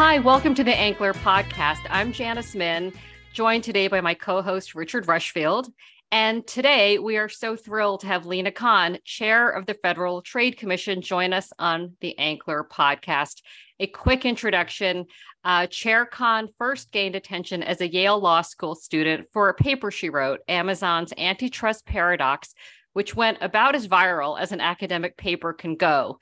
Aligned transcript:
Hi, 0.00 0.20
welcome 0.20 0.54
to 0.54 0.62
the 0.62 0.70
Ankler 0.70 1.12
Podcast. 1.12 1.80
I'm 1.90 2.12
Janice 2.12 2.54
Min, 2.54 2.92
joined 3.32 3.64
today 3.64 3.88
by 3.88 4.00
my 4.00 4.14
co 4.14 4.42
host, 4.42 4.76
Richard 4.76 5.08
Rushfield. 5.08 5.72
And 6.12 6.46
today 6.46 7.00
we 7.00 7.16
are 7.16 7.28
so 7.28 7.56
thrilled 7.56 8.02
to 8.02 8.06
have 8.06 8.24
Lina 8.24 8.52
Khan, 8.52 8.98
chair 9.04 9.50
of 9.50 9.66
the 9.66 9.74
Federal 9.74 10.22
Trade 10.22 10.56
Commission, 10.56 11.02
join 11.02 11.32
us 11.32 11.52
on 11.58 11.96
the 12.00 12.14
Ankler 12.16 12.62
podcast. 12.68 13.42
A 13.80 13.88
quick 13.88 14.24
introduction 14.24 15.06
uh, 15.42 15.66
Chair 15.66 16.06
Khan 16.06 16.46
first 16.56 16.92
gained 16.92 17.16
attention 17.16 17.64
as 17.64 17.80
a 17.80 17.92
Yale 17.92 18.20
Law 18.20 18.42
School 18.42 18.76
student 18.76 19.26
for 19.32 19.48
a 19.48 19.54
paper 19.54 19.90
she 19.90 20.10
wrote, 20.10 20.38
Amazon's 20.46 21.12
Antitrust 21.18 21.86
Paradox, 21.86 22.54
which 22.92 23.16
went 23.16 23.38
about 23.40 23.74
as 23.74 23.88
viral 23.88 24.38
as 24.38 24.52
an 24.52 24.60
academic 24.60 25.16
paper 25.16 25.52
can 25.52 25.74
go. 25.74 26.20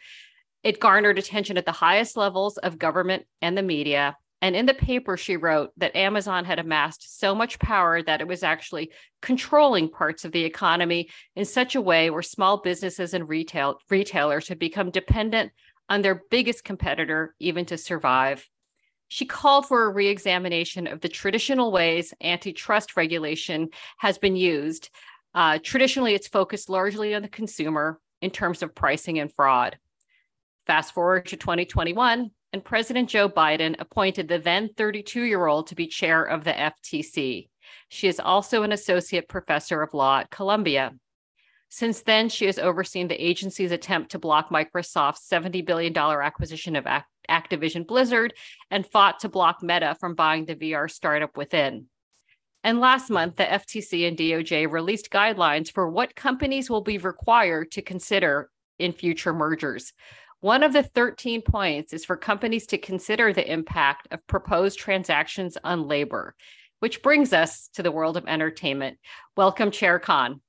It 0.66 0.80
garnered 0.80 1.16
attention 1.16 1.56
at 1.58 1.64
the 1.64 1.70
highest 1.70 2.16
levels 2.16 2.58
of 2.58 2.76
government 2.76 3.24
and 3.40 3.56
the 3.56 3.62
media. 3.62 4.16
And 4.42 4.56
in 4.56 4.66
the 4.66 4.74
paper, 4.74 5.16
she 5.16 5.36
wrote 5.36 5.70
that 5.76 5.94
Amazon 5.94 6.44
had 6.44 6.58
amassed 6.58 7.20
so 7.20 7.36
much 7.36 7.60
power 7.60 8.02
that 8.02 8.20
it 8.20 8.26
was 8.26 8.42
actually 8.42 8.90
controlling 9.22 9.88
parts 9.88 10.24
of 10.24 10.32
the 10.32 10.42
economy 10.42 11.08
in 11.36 11.44
such 11.44 11.76
a 11.76 11.80
way 11.80 12.10
where 12.10 12.20
small 12.20 12.62
businesses 12.62 13.14
and 13.14 13.28
retail 13.28 13.78
retailers 13.90 14.48
had 14.48 14.58
become 14.58 14.90
dependent 14.90 15.52
on 15.88 16.02
their 16.02 16.24
biggest 16.32 16.64
competitor 16.64 17.36
even 17.38 17.64
to 17.66 17.78
survive. 17.78 18.44
She 19.06 19.24
called 19.24 19.66
for 19.66 19.84
a 19.84 19.92
reexamination 19.92 20.88
of 20.88 21.00
the 21.00 21.08
traditional 21.08 21.70
ways 21.70 22.12
antitrust 22.20 22.96
regulation 22.96 23.68
has 23.98 24.18
been 24.18 24.34
used. 24.34 24.90
Uh, 25.32 25.60
traditionally, 25.62 26.14
it's 26.14 26.26
focused 26.26 26.68
largely 26.68 27.14
on 27.14 27.22
the 27.22 27.28
consumer 27.28 28.00
in 28.20 28.32
terms 28.32 28.64
of 28.64 28.74
pricing 28.74 29.20
and 29.20 29.32
fraud. 29.32 29.78
Fast 30.66 30.94
forward 30.94 31.26
to 31.26 31.36
2021, 31.36 32.30
and 32.52 32.64
President 32.64 33.08
Joe 33.08 33.28
Biden 33.28 33.76
appointed 33.78 34.26
the 34.26 34.38
then 34.38 34.68
32 34.76 35.22
year 35.22 35.46
old 35.46 35.68
to 35.68 35.74
be 35.74 35.86
chair 35.86 36.24
of 36.24 36.42
the 36.42 36.52
FTC. 36.52 37.48
She 37.88 38.08
is 38.08 38.18
also 38.18 38.62
an 38.62 38.72
associate 38.72 39.28
professor 39.28 39.82
of 39.82 39.94
law 39.94 40.20
at 40.20 40.30
Columbia. 40.30 40.92
Since 41.68 42.02
then, 42.02 42.28
she 42.28 42.46
has 42.46 42.58
overseen 42.58 43.08
the 43.08 43.24
agency's 43.24 43.72
attempt 43.72 44.12
to 44.12 44.18
block 44.18 44.50
Microsoft's 44.50 45.28
$70 45.28 45.64
billion 45.64 45.96
acquisition 45.96 46.76
of 46.76 46.86
Activision 47.28 47.86
Blizzard 47.86 48.34
and 48.70 48.86
fought 48.86 49.20
to 49.20 49.28
block 49.28 49.62
Meta 49.62 49.96
from 50.00 50.14
buying 50.14 50.46
the 50.46 50.56
VR 50.56 50.90
startup 50.90 51.36
Within. 51.36 51.86
And 52.64 52.80
last 52.80 53.10
month, 53.10 53.36
the 53.36 53.44
FTC 53.44 54.08
and 54.08 54.16
DOJ 54.16 54.70
released 54.70 55.10
guidelines 55.10 55.70
for 55.70 55.88
what 55.88 56.16
companies 56.16 56.70
will 56.70 56.80
be 56.80 56.98
required 56.98 57.70
to 57.72 57.82
consider 57.82 58.50
in 58.78 58.92
future 58.92 59.32
mergers. 59.32 59.92
One 60.46 60.62
of 60.62 60.72
the 60.72 60.84
13 60.84 61.42
points 61.42 61.92
is 61.92 62.04
for 62.04 62.16
companies 62.16 62.68
to 62.68 62.78
consider 62.78 63.32
the 63.32 63.52
impact 63.52 64.06
of 64.12 64.24
proposed 64.28 64.78
transactions 64.78 65.58
on 65.64 65.88
labor, 65.88 66.36
which 66.78 67.02
brings 67.02 67.32
us 67.32 67.68
to 67.74 67.82
the 67.82 67.90
world 67.90 68.16
of 68.16 68.28
entertainment. 68.28 68.98
Welcome, 69.36 69.72
Chair 69.72 69.98
Khan. 69.98 70.40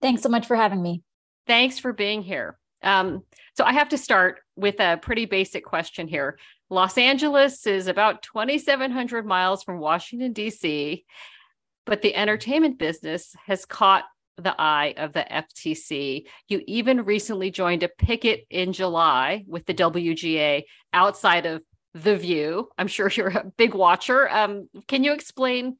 Thanks 0.00 0.22
so 0.22 0.30
much 0.30 0.46
for 0.46 0.56
having 0.56 0.80
me. 0.80 1.02
Thanks 1.46 1.78
for 1.78 1.92
being 1.92 2.22
here. 2.22 2.56
Um, 2.82 3.24
so, 3.58 3.64
I 3.64 3.74
have 3.74 3.90
to 3.90 3.98
start 3.98 4.38
with 4.56 4.80
a 4.80 4.98
pretty 5.02 5.26
basic 5.26 5.66
question 5.66 6.08
here. 6.08 6.38
Los 6.70 6.96
Angeles 6.96 7.66
is 7.66 7.88
about 7.88 8.22
2,700 8.22 9.26
miles 9.26 9.62
from 9.62 9.80
Washington, 9.80 10.32
D.C., 10.32 11.04
but 11.84 12.00
the 12.00 12.14
entertainment 12.14 12.78
business 12.78 13.34
has 13.44 13.66
caught 13.66 14.04
the 14.36 14.54
eye 14.60 14.94
of 14.96 15.12
the 15.12 15.24
FTC. 15.30 16.24
You 16.48 16.62
even 16.66 17.04
recently 17.04 17.50
joined 17.50 17.82
a 17.82 17.88
picket 17.88 18.46
in 18.50 18.72
July 18.72 19.44
with 19.48 19.66
the 19.66 19.74
WGA 19.74 20.64
outside 20.92 21.46
of 21.46 21.62
The 21.94 22.16
View. 22.16 22.68
I'm 22.76 22.88
sure 22.88 23.10
you're 23.10 23.28
a 23.28 23.52
big 23.56 23.74
watcher. 23.74 24.28
Um, 24.30 24.68
can 24.88 25.04
you 25.04 25.12
explain 25.12 25.76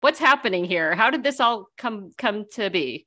what's 0.00 0.18
happening 0.18 0.64
here? 0.64 0.94
How 0.94 1.10
did 1.10 1.22
this 1.22 1.40
all 1.40 1.68
come 1.78 2.10
come 2.18 2.44
to 2.52 2.70
be? 2.70 3.06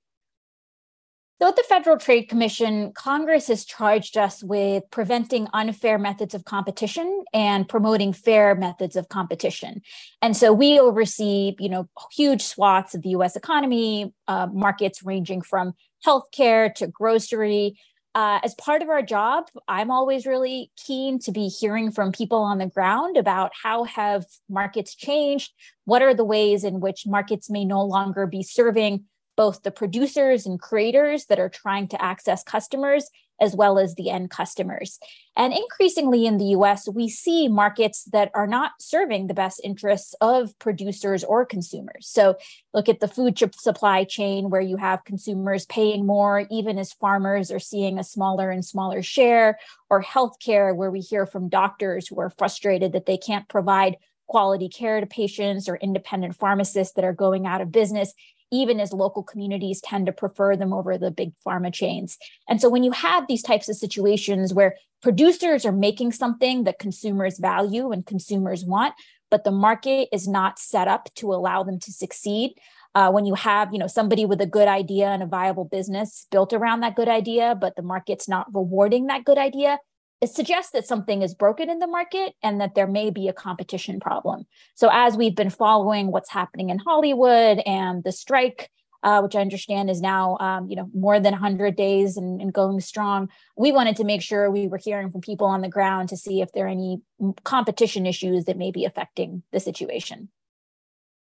So, 1.39 1.47
at 1.47 1.55
the 1.55 1.63
Federal 1.69 1.97
Trade 1.97 2.23
Commission, 2.23 2.91
Congress 2.93 3.47
has 3.47 3.63
charged 3.63 4.17
us 4.17 4.43
with 4.43 4.83
preventing 4.89 5.47
unfair 5.53 5.99
methods 5.99 6.33
of 6.33 6.45
competition 6.45 7.25
and 7.31 7.69
promoting 7.69 8.11
fair 8.11 8.55
methods 8.55 8.95
of 8.95 9.09
competition. 9.09 9.83
And 10.19 10.35
so, 10.35 10.51
we 10.51 10.79
oversee, 10.79 11.55
you 11.59 11.69
know, 11.69 11.87
huge 12.11 12.41
swaths 12.41 12.95
of 12.95 13.03
the 13.03 13.09
U.S. 13.09 13.35
economy, 13.35 14.15
uh, 14.27 14.47
markets 14.51 15.03
ranging 15.03 15.43
from 15.43 15.73
healthcare 16.03 16.73
to 16.73 16.87
grocery. 16.87 17.79
Uh, 18.15 18.39
as 18.43 18.55
part 18.55 18.81
of 18.81 18.89
our 18.89 19.03
job, 19.03 19.43
I'm 19.67 19.91
always 19.91 20.25
really 20.25 20.71
keen 20.75 21.19
to 21.19 21.31
be 21.31 21.49
hearing 21.49 21.91
from 21.91 22.11
people 22.11 22.39
on 22.39 22.57
the 22.57 22.65
ground 22.65 23.15
about 23.15 23.51
how 23.61 23.83
have 23.83 24.25
markets 24.49 24.95
changed. 24.95 25.51
What 25.85 26.01
are 26.01 26.15
the 26.15 26.25
ways 26.25 26.63
in 26.63 26.79
which 26.79 27.05
markets 27.05 27.47
may 27.47 27.63
no 27.63 27.83
longer 27.83 28.25
be 28.25 28.41
serving 28.41 29.05
both 29.37 29.63
the 29.63 29.71
producers 29.71 30.45
and 30.45 30.59
creators 30.59 31.25
that 31.27 31.39
are 31.39 31.47
trying 31.47 31.87
to 31.87 32.01
access 32.01 32.43
customers 32.43 33.09
as 33.39 33.55
well 33.55 33.77
as 33.77 33.95
the 33.95 34.09
end 34.09 34.31
customers. 34.31 34.99
And 35.35 35.53
increasingly 35.53 36.25
in 36.25 36.37
the 36.37 36.55
US, 36.57 36.87
we 36.87 37.07
see 37.07 37.47
markets 37.47 38.03
that 38.05 38.31
are 38.33 38.47
not 38.47 38.71
serving 38.79 39.27
the 39.27 39.33
best 39.33 39.61
interests 39.63 40.15
of 40.21 40.57
producers 40.57 41.23
or 41.23 41.45
consumers. 41.45 42.07
So 42.07 42.35
look 42.73 42.89
at 42.89 42.99
the 42.99 43.07
food 43.07 43.37
supply 43.55 44.03
chain 44.05 44.49
where 44.49 44.61
you 44.61 44.77
have 44.77 45.05
consumers 45.05 45.67
paying 45.67 46.05
more, 46.05 46.47
even 46.49 46.79
as 46.79 46.93
farmers 46.93 47.51
are 47.51 47.59
seeing 47.59 47.99
a 47.99 48.03
smaller 48.03 48.49
and 48.49 48.65
smaller 48.65 49.03
share, 49.03 49.59
or 49.89 50.01
healthcare, 50.01 50.75
where 50.75 50.91
we 50.91 50.99
hear 50.99 51.27
from 51.27 51.49
doctors 51.49 52.07
who 52.07 52.19
are 52.19 52.31
frustrated 52.31 52.93
that 52.93 53.05
they 53.05 53.17
can't 53.17 53.47
provide 53.47 53.97
quality 54.25 54.67
care 54.67 54.99
to 54.99 55.05
patients 55.05 55.69
or 55.69 55.77
independent 55.77 56.35
pharmacists 56.35 56.95
that 56.95 57.05
are 57.05 57.13
going 57.13 57.45
out 57.45 57.61
of 57.61 57.71
business 57.71 58.13
even 58.51 58.79
as 58.79 58.93
local 58.93 59.23
communities 59.23 59.81
tend 59.81 60.05
to 60.05 60.11
prefer 60.11 60.55
them 60.55 60.73
over 60.73 60.97
the 60.97 61.11
big 61.11 61.33
pharma 61.45 61.73
chains. 61.73 62.17
And 62.47 62.61
so 62.61 62.69
when 62.69 62.83
you 62.83 62.91
have 62.91 63.27
these 63.27 63.43
types 63.43 63.69
of 63.69 63.75
situations 63.75 64.53
where 64.53 64.75
producers 65.01 65.65
are 65.65 65.71
making 65.71 66.11
something 66.13 66.63
that 66.63 66.79
consumers 66.79 67.39
value 67.39 67.91
and 67.91 68.05
consumers 68.05 68.65
want, 68.65 68.93
but 69.29 69.43
the 69.43 69.51
market 69.51 70.07
is 70.11 70.27
not 70.27 70.59
set 70.59 70.87
up 70.87 71.13
to 71.15 71.33
allow 71.33 71.63
them 71.63 71.79
to 71.79 71.91
succeed, 71.91 72.53
uh, 72.95 73.11
when 73.11 73.25
you 73.25 73.35
have 73.35 73.71
you 73.71 73.77
know 73.77 73.85
somebody 73.85 74.25
with 74.25 74.41
a 74.41 74.45
good 74.47 74.67
idea 74.67 75.07
and 75.07 75.21
a 75.21 75.27
viable 75.27 75.65
business 75.65 76.25
built 76.31 76.51
around 76.51 76.79
that 76.79 76.95
good 76.95 77.07
idea 77.07 77.53
but 77.53 77.75
the 77.75 77.81
market's 77.83 78.27
not 78.27 78.47
rewarding 78.53 79.05
that 79.05 79.23
good 79.23 79.37
idea 79.37 79.77
it 80.21 80.29
suggests 80.29 80.71
that 80.71 80.87
something 80.87 81.21
is 81.21 81.35
broken 81.35 81.69
in 81.69 81.79
the 81.79 81.87
market 81.87 82.33
and 82.41 82.59
that 82.59 82.75
there 82.75 82.87
may 82.87 83.11
be 83.11 83.27
a 83.27 83.33
competition 83.33 83.99
problem. 83.99 84.45
So, 84.75 84.89
as 84.91 85.15
we've 85.15 85.35
been 85.35 85.49
following 85.49 86.11
what's 86.11 86.31
happening 86.31 86.69
in 86.69 86.79
Hollywood 86.79 87.59
and 87.65 88.03
the 88.03 88.11
strike, 88.11 88.69
uh, 89.03 89.21
which 89.21 89.35
I 89.35 89.41
understand 89.41 89.89
is 89.89 90.01
now, 90.01 90.37
um, 90.39 90.69
you 90.69 90.75
know, 90.75 90.89
more 90.93 91.19
than 91.19 91.33
100 91.33 91.75
days 91.75 92.17
and, 92.17 92.41
and, 92.41 92.51
going 92.51 92.79
strong, 92.79 93.29
we 93.55 93.71
wanted 93.71 93.95
to 93.97 94.03
make 94.03 94.23
sure 94.23 94.49
we 94.49 94.67
were 94.67 94.79
hearing 94.83 95.11
from 95.11 95.21
people 95.21 95.45
on 95.45 95.61
the 95.61 95.69
ground 95.69 96.09
to 96.09 96.17
see 96.17 96.41
if 96.41 96.51
there 96.51 96.65
are 96.65 96.69
any 96.69 97.01
competition 97.43 98.07
issues 98.07 98.45
that 98.45 98.57
may 98.57 98.71
be 98.71 98.85
affecting 98.85 99.43
the 99.51 99.59
situation. 99.59 100.29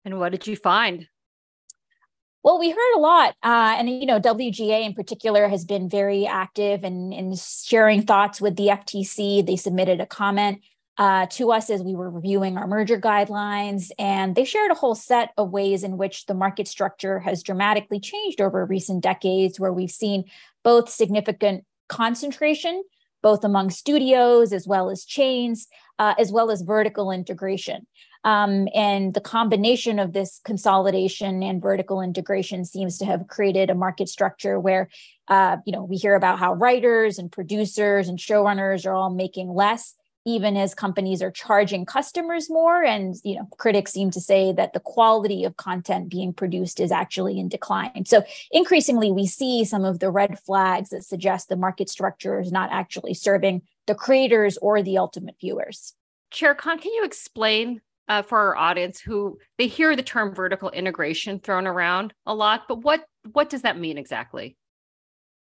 And 0.05 0.21
what 0.21 0.31
did 0.31 0.47
you 0.47 0.55
find? 0.55 1.09
Well, 2.45 2.59
we 2.59 2.69
heard 2.69 2.95
a 2.97 3.01
lot, 3.01 3.31
uh, 3.43 3.77
and 3.79 3.89
you 3.89 4.05
know, 4.05 4.21
WGA 4.21 4.85
in 4.85 4.93
particular 4.93 5.49
has 5.49 5.65
been 5.65 5.89
very 5.89 6.27
active 6.27 6.85
in, 6.85 7.11
in 7.11 7.35
sharing 7.35 8.03
thoughts 8.03 8.39
with 8.39 8.57
the 8.57 8.67
FTC. 8.67 9.47
They 9.47 9.57
submitted 9.57 9.99
a 9.99 10.05
comment 10.05 10.61
uh, 10.99 11.25
to 11.31 11.53
us 11.53 11.71
as 11.71 11.83
we 11.83 11.95
were 11.95 12.11
reviewing 12.11 12.59
our 12.59 12.67
merger 12.67 13.01
guidelines, 13.01 13.91
and 13.99 14.35
they 14.35 14.45
shared 14.45 14.71
a 14.71 14.75
whole 14.75 14.95
set 14.95 15.31
of 15.39 15.53
ways 15.53 15.83
in 15.83 15.97
which 15.97 16.27
the 16.27 16.35
market 16.35 16.69
structure 16.69 17.19
has 17.19 17.43
dramatically 17.43 17.99
changed 17.99 18.43
over 18.43 18.67
recent 18.67 19.03
decades, 19.03 19.59
where 19.59 19.73
we've 19.73 19.91
seen 19.91 20.25
both 20.63 20.91
significant 20.91 21.65
concentration, 21.89 22.83
both 23.23 23.43
among 23.43 23.71
studios 23.71 24.53
as 24.53 24.69
well 24.69 24.91
as 24.91 25.07
chains, 25.07 25.67
uh, 25.99 26.13
as 26.19 26.31
well 26.31 26.51
as 26.51 26.61
vertical 26.61 27.11
integration. 27.11 27.87
Um, 28.25 28.69
and 28.75 29.13
the 29.13 29.21
combination 29.21 29.99
of 29.99 30.15
this 30.15 30.41
consolidation 30.45 31.43
and 31.43 31.61
vertical 31.61 32.01
integration 32.01 32.65
seems 32.65 32.97
to 32.99 33.05
have 33.05 33.29
created 33.29 33.69
a 33.69 33.75
market 33.75 34.09
structure 34.09 34.59
where, 34.59 34.89
uh, 35.29 35.59
you 35.67 35.73
know, 35.73 35.85
we 35.85 35.97
hear 35.97 36.15
about 36.15 36.39
how 36.39 36.55
writers 36.55 37.19
and 37.19 37.31
producers 37.31 38.09
and 38.09 38.19
showrunners 38.19 38.87
are 38.87 38.95
all 38.95 39.11
making 39.11 39.51
less, 39.51 39.95
even 40.25 40.57
as 40.57 40.75
companies 40.75 41.21
are 41.21 41.31
charging 41.31 41.85
customers 41.85 42.49
more. 42.49 42.83
And, 42.83 43.15
you 43.25 43.37
know, 43.37 43.47
critics 43.59 43.93
seem 43.93 44.11
to 44.13 44.23
say 44.23 44.53
that 44.53 44.73
the 44.73 44.81
quality 44.81 45.45
of 45.45 45.59
content 45.59 46.09
being 46.09 46.33
produced 46.33 46.81
is 46.81 46.91
actually 46.91 47.39
in 47.39 47.51
decline. 47.51 48.07
So 48.07 48.25
increasingly, 48.51 49.13
we 49.13 49.27
see 49.27 49.67
some 49.67 49.85
of 49.85 49.99
the 49.99 50.11
red 50.11 50.39
flags 50.39 50.89
that 50.91 51.05
suggest 51.05 51.51
the 51.51 51.57
market 51.57 51.91
structure 51.91 52.41
is 52.41 52.51
not 52.51 52.71
actually 52.73 53.13
serving 53.13 53.63
the 53.87 53.95
creators 53.95 54.57
or 54.57 54.83
the 54.83 54.97
ultimate 54.97 55.37
viewers. 55.39 55.93
Chair 56.31 56.55
Khan, 56.55 56.79
can 56.79 56.93
you 56.93 57.05
explain 57.05 57.83
uh, 58.09 58.23
for 58.23 58.39
our 58.39 58.57
audience 58.57 59.01
who 59.01 59.39
they 59.59 59.67
hear 59.67 59.97
the 59.97 60.03
term 60.03 60.35
vertical 60.35 60.71
integration 60.71 61.39
thrown 61.39 61.67
around 61.67 62.13
a 62.27 62.35
lot, 62.35 62.63
but 62.69 62.83
what 62.83 63.05
what 63.33 63.49
does 63.49 63.63
that 63.63 63.79
mean 63.79 63.99
exactly? 63.99 64.57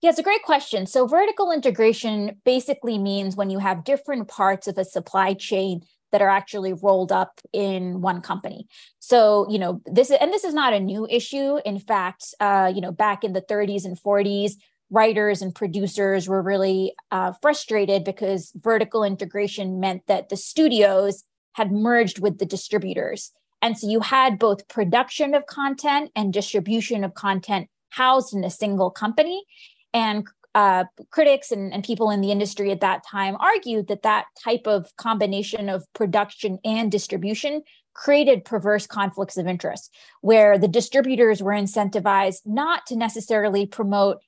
Yeah, 0.01 0.11
it's 0.11 0.19
a 0.19 0.23
great 0.23 0.43
question. 0.43 0.87
So 0.87 1.06
vertical 1.06 1.51
integration 1.51 2.41
basically 2.45 2.99
means 2.99 3.37
when 3.37 3.49
you 3.49 3.59
have 3.59 3.85
different 3.85 4.29
parts 4.29 4.69
of 4.69 4.77
a 4.77 4.85
supply 4.85 5.33
chain 5.35 5.81
that 6.12 6.23
are 6.23 6.29
actually 6.29 6.73
rolled 6.75 7.11
up 7.11 7.41
in 7.53 8.01
one 8.01 8.21
company. 8.21 8.69
So, 9.01 9.51
you 9.51 9.59
know, 9.59 9.81
this 9.87 10.11
and 10.11 10.33
this 10.33 10.45
is 10.45 10.55
not 10.55 10.73
a 10.73 10.79
new 10.79 11.09
issue. 11.11 11.59
In 11.65 11.79
fact, 11.79 12.35
uh, 12.39 12.71
you 12.75 12.81
know, 12.81 12.93
back 12.93 13.25
in 13.25 13.33
the 13.33 13.43
30s 13.43 13.85
and 13.85 14.01
40s, 14.01 14.53
writers 14.91 15.43
and 15.43 15.55
producers 15.55 16.29
were 16.29 16.43
really 16.43 16.95
uh, 17.11 17.33
frustrated 17.43 18.05
because 18.05 18.53
vertical 18.55 19.03
integration 19.03 19.81
meant 19.81 20.06
that 20.06 20.29
the 20.29 20.37
studios 20.37 21.25
had 21.55 21.73
merged 21.73 22.21
with 22.21 22.39
the 22.39 22.47
distributors. 22.47 23.33
And 23.62 23.79
so 23.79 23.89
you 23.89 24.01
had 24.01 24.39
both 24.39 24.69
production 24.69 25.35
of 25.35 25.47
content 25.47 26.11
and 26.15 26.33
distribution 26.33 27.03
of 27.03 27.15
content 27.15 27.69
housed 27.89 28.35
in 28.35 28.45
a 28.45 28.51
single 28.51 28.91
company. 28.91 29.45
And 29.93 30.27
uh, 30.55 30.85
critics 31.11 31.51
and, 31.51 31.73
and 31.73 31.83
people 31.83 32.11
in 32.11 32.21
the 32.21 32.31
industry 32.31 32.71
at 32.71 32.81
that 32.81 33.05
time 33.05 33.37
argued 33.41 33.89
that 33.89 34.03
that 34.03 34.27
type 34.43 34.67
of 34.67 34.95
combination 34.97 35.69
of 35.69 35.85
production 35.95 36.59
and 36.65 36.93
distribution 36.93 37.62
created 37.95 38.45
perverse 38.45 38.87
conflicts 38.87 39.37
of 39.37 39.47
interest, 39.47 39.95
where 40.21 40.59
the 40.59 40.69
distributors 40.69 41.43
were 41.43 41.53
incentivized 41.53 42.43
not 42.45 42.87
to 42.87 42.97
necessarily 42.97 43.67
promote 43.67 44.19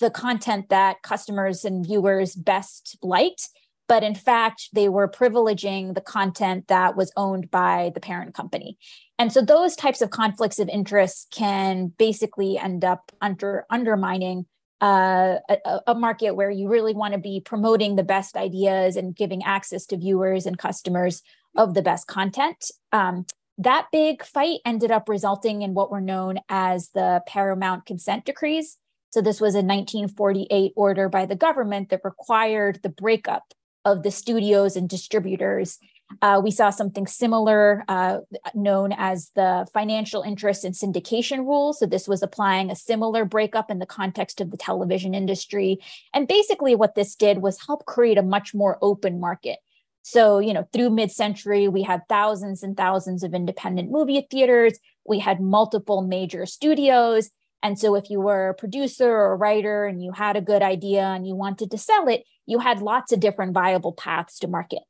the 0.00 0.10
content 0.10 0.68
that 0.68 1.02
customers 1.02 1.64
and 1.64 1.86
viewers 1.86 2.34
best 2.34 2.96
liked, 3.02 3.48
but 3.86 4.02
in 4.02 4.14
fact, 4.14 4.70
they 4.72 4.88
were 4.88 5.08
privileging 5.08 5.94
the 5.94 6.00
content 6.00 6.68
that 6.68 6.96
was 6.96 7.12
owned 7.16 7.50
by 7.50 7.90
the 7.94 8.00
parent 8.00 8.34
company. 8.34 8.78
And 9.18 9.32
so 9.32 9.42
those 9.42 9.76
types 9.76 10.00
of 10.00 10.10
conflicts 10.10 10.58
of 10.58 10.68
interest 10.68 11.28
can 11.30 11.92
basically 11.98 12.58
end 12.58 12.84
up 12.84 13.12
under 13.20 13.66
undermining 13.70 14.46
uh, 14.80 15.38
a, 15.48 15.80
a, 15.86 15.94
market 15.94 16.32
where 16.32 16.50
you 16.50 16.68
really 16.68 16.92
want 16.92 17.14
to 17.14 17.20
be 17.20 17.40
promoting 17.40 17.96
the 17.96 18.02
best 18.02 18.36
ideas 18.36 18.96
and 18.96 19.16
giving 19.16 19.42
access 19.42 19.86
to 19.86 19.96
viewers 19.96 20.44
and 20.44 20.58
customers 20.58 21.22
of 21.56 21.74
the 21.74 21.80
best 21.80 22.06
content. 22.06 22.70
Um, 22.92 23.24
that 23.56 23.86
big 23.92 24.24
fight 24.24 24.60
ended 24.66 24.90
up 24.90 25.08
resulting 25.08 25.62
in 25.62 25.74
what 25.74 25.90
were 25.90 26.00
known 26.00 26.40
as 26.48 26.90
the 26.90 27.22
Paramount 27.26 27.86
Consent 27.86 28.24
Decrees. 28.24 28.76
So, 29.10 29.22
this 29.22 29.40
was 29.40 29.54
a 29.54 29.58
1948 29.58 30.72
order 30.76 31.08
by 31.08 31.24
the 31.24 31.36
government 31.36 31.90
that 31.90 32.00
required 32.04 32.80
the 32.82 32.88
breakup 32.88 33.54
of 33.84 34.02
the 34.02 34.10
studios 34.10 34.76
and 34.76 34.88
distributors 34.88 35.78
uh, 36.22 36.40
we 36.42 36.50
saw 36.50 36.70
something 36.70 37.06
similar 37.06 37.84
uh, 37.88 38.18
known 38.54 38.92
as 38.96 39.30
the 39.34 39.66
financial 39.72 40.22
interest 40.22 40.64
and 40.64 40.74
syndication 40.74 41.38
rule. 41.38 41.72
So, 41.72 41.86
this 41.86 42.06
was 42.06 42.22
applying 42.22 42.70
a 42.70 42.76
similar 42.76 43.24
breakup 43.24 43.70
in 43.70 43.78
the 43.78 43.86
context 43.86 44.40
of 44.40 44.50
the 44.50 44.56
television 44.56 45.14
industry. 45.14 45.78
And 46.12 46.28
basically, 46.28 46.74
what 46.74 46.94
this 46.94 47.14
did 47.14 47.38
was 47.38 47.66
help 47.66 47.86
create 47.86 48.18
a 48.18 48.22
much 48.22 48.54
more 48.54 48.78
open 48.82 49.18
market. 49.18 49.58
So, 50.02 50.38
you 50.38 50.52
know, 50.52 50.68
through 50.72 50.90
mid 50.90 51.10
century, 51.10 51.68
we 51.68 51.82
had 51.82 52.02
thousands 52.08 52.62
and 52.62 52.76
thousands 52.76 53.22
of 53.22 53.34
independent 53.34 53.90
movie 53.90 54.26
theaters, 54.30 54.78
we 55.06 55.18
had 55.18 55.40
multiple 55.40 56.02
major 56.02 56.46
studios. 56.46 57.30
And 57.64 57.78
so, 57.78 57.94
if 57.94 58.10
you 58.10 58.20
were 58.20 58.50
a 58.50 58.54
producer 58.54 59.10
or 59.10 59.32
a 59.32 59.36
writer 59.36 59.86
and 59.86 60.04
you 60.04 60.12
had 60.12 60.36
a 60.36 60.42
good 60.42 60.62
idea 60.62 61.00
and 61.00 61.26
you 61.26 61.34
wanted 61.34 61.70
to 61.70 61.78
sell 61.78 62.06
it, 62.08 62.24
you 62.44 62.58
had 62.58 62.82
lots 62.82 63.10
of 63.10 63.20
different 63.20 63.54
viable 63.54 63.94
paths 63.94 64.38
to 64.40 64.48
market. 64.48 64.82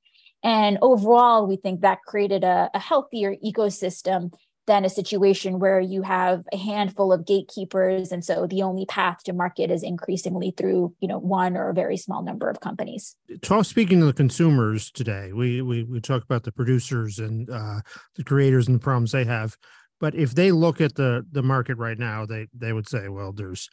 And 0.43 0.77
overall, 0.83 1.47
we 1.47 1.57
think 1.57 1.81
that 1.81 2.03
created 2.05 2.43
a, 2.43 2.71
a 2.75 2.81
healthier 2.81 3.37
ecosystem 3.37 4.33
than 4.67 4.85
a 4.85 4.89
situation 4.89 5.59
where 5.59 5.79
you 5.79 6.03
have 6.03 6.45
a 6.53 6.57
handful 6.57 7.13
of 7.13 7.27
gatekeepers. 7.27 8.11
And 8.11 8.25
so 8.25 8.47
the 8.47 8.63
only 8.63 8.87
path 8.87 9.23
to 9.25 9.33
market 9.33 9.71
is 9.71 9.83
increasingly 9.83 10.53
through 10.57 10.95
you 11.01 11.07
know 11.07 11.19
one 11.19 11.57
or 11.57 11.69
a 11.69 11.75
very 11.75 11.97
small 11.97 12.25
number 12.25 12.49
of 12.49 12.61
companies. 12.61 13.15
Talk 13.43 13.67
speaking 13.67 14.01
to 14.01 14.07
the 14.07 14.13
consumers 14.13 14.91
today 14.91 15.33
we 15.33 15.63
we, 15.63 15.85
we 15.85 16.01
talk 16.01 16.25
about 16.25 16.43
the 16.43 16.53
producers 16.53 17.21
and 17.21 17.49
uh, 17.49 17.81
the 18.17 18.25
creators 18.25 18.67
and 18.67 18.75
the 18.75 18.81
problems 18.81 19.13
they 19.13 19.25
have 19.25 19.57
but 20.01 20.15
if 20.15 20.35
they 20.35 20.53
look 20.53 20.81
at 20.81 20.95
the 20.95 21.25
the 21.33 21.43
market 21.43 21.77
right 21.79 21.99
now 21.99 22.27
they 22.27 22.47
they 22.53 22.73
would 22.73 22.89
say 22.89 23.09
well 23.09 23.33
there's 23.33 23.69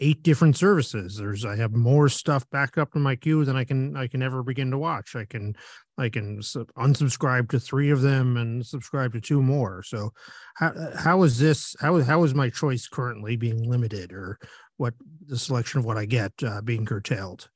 eight 0.00 0.22
different 0.22 0.56
services. 0.56 1.16
There's 1.16 1.44
i 1.44 1.56
have 1.56 1.72
more 1.72 2.08
stuff 2.08 2.48
back 2.50 2.78
up 2.78 2.96
in 2.96 3.02
my 3.02 3.16
queue 3.16 3.44
than 3.44 3.56
i 3.56 3.64
can 3.64 3.96
i 3.96 4.06
can 4.06 4.22
ever 4.22 4.42
begin 4.42 4.70
to 4.70 4.78
watch. 4.78 5.14
I 5.14 5.24
can 5.26 5.54
i 5.98 6.08
can 6.08 6.38
unsubscribe 6.40 7.50
to 7.50 7.60
three 7.60 7.90
of 7.90 8.00
them 8.00 8.36
and 8.36 8.66
subscribe 8.66 9.12
to 9.12 9.20
two 9.20 9.42
more. 9.42 9.82
So 9.82 10.10
how 10.56 10.72
how 10.96 11.22
is 11.22 11.38
this 11.38 11.76
how 11.80 12.00
how 12.00 12.24
is 12.24 12.34
my 12.34 12.50
choice 12.50 12.88
currently 12.88 13.36
being 13.36 13.68
limited 13.68 14.12
or 14.12 14.38
what 14.78 14.94
the 15.26 15.38
selection 15.38 15.78
of 15.80 15.84
what 15.84 15.98
i 15.98 16.06
get 16.06 16.32
uh, 16.42 16.62
being 16.62 16.86
curtailed 16.86 17.48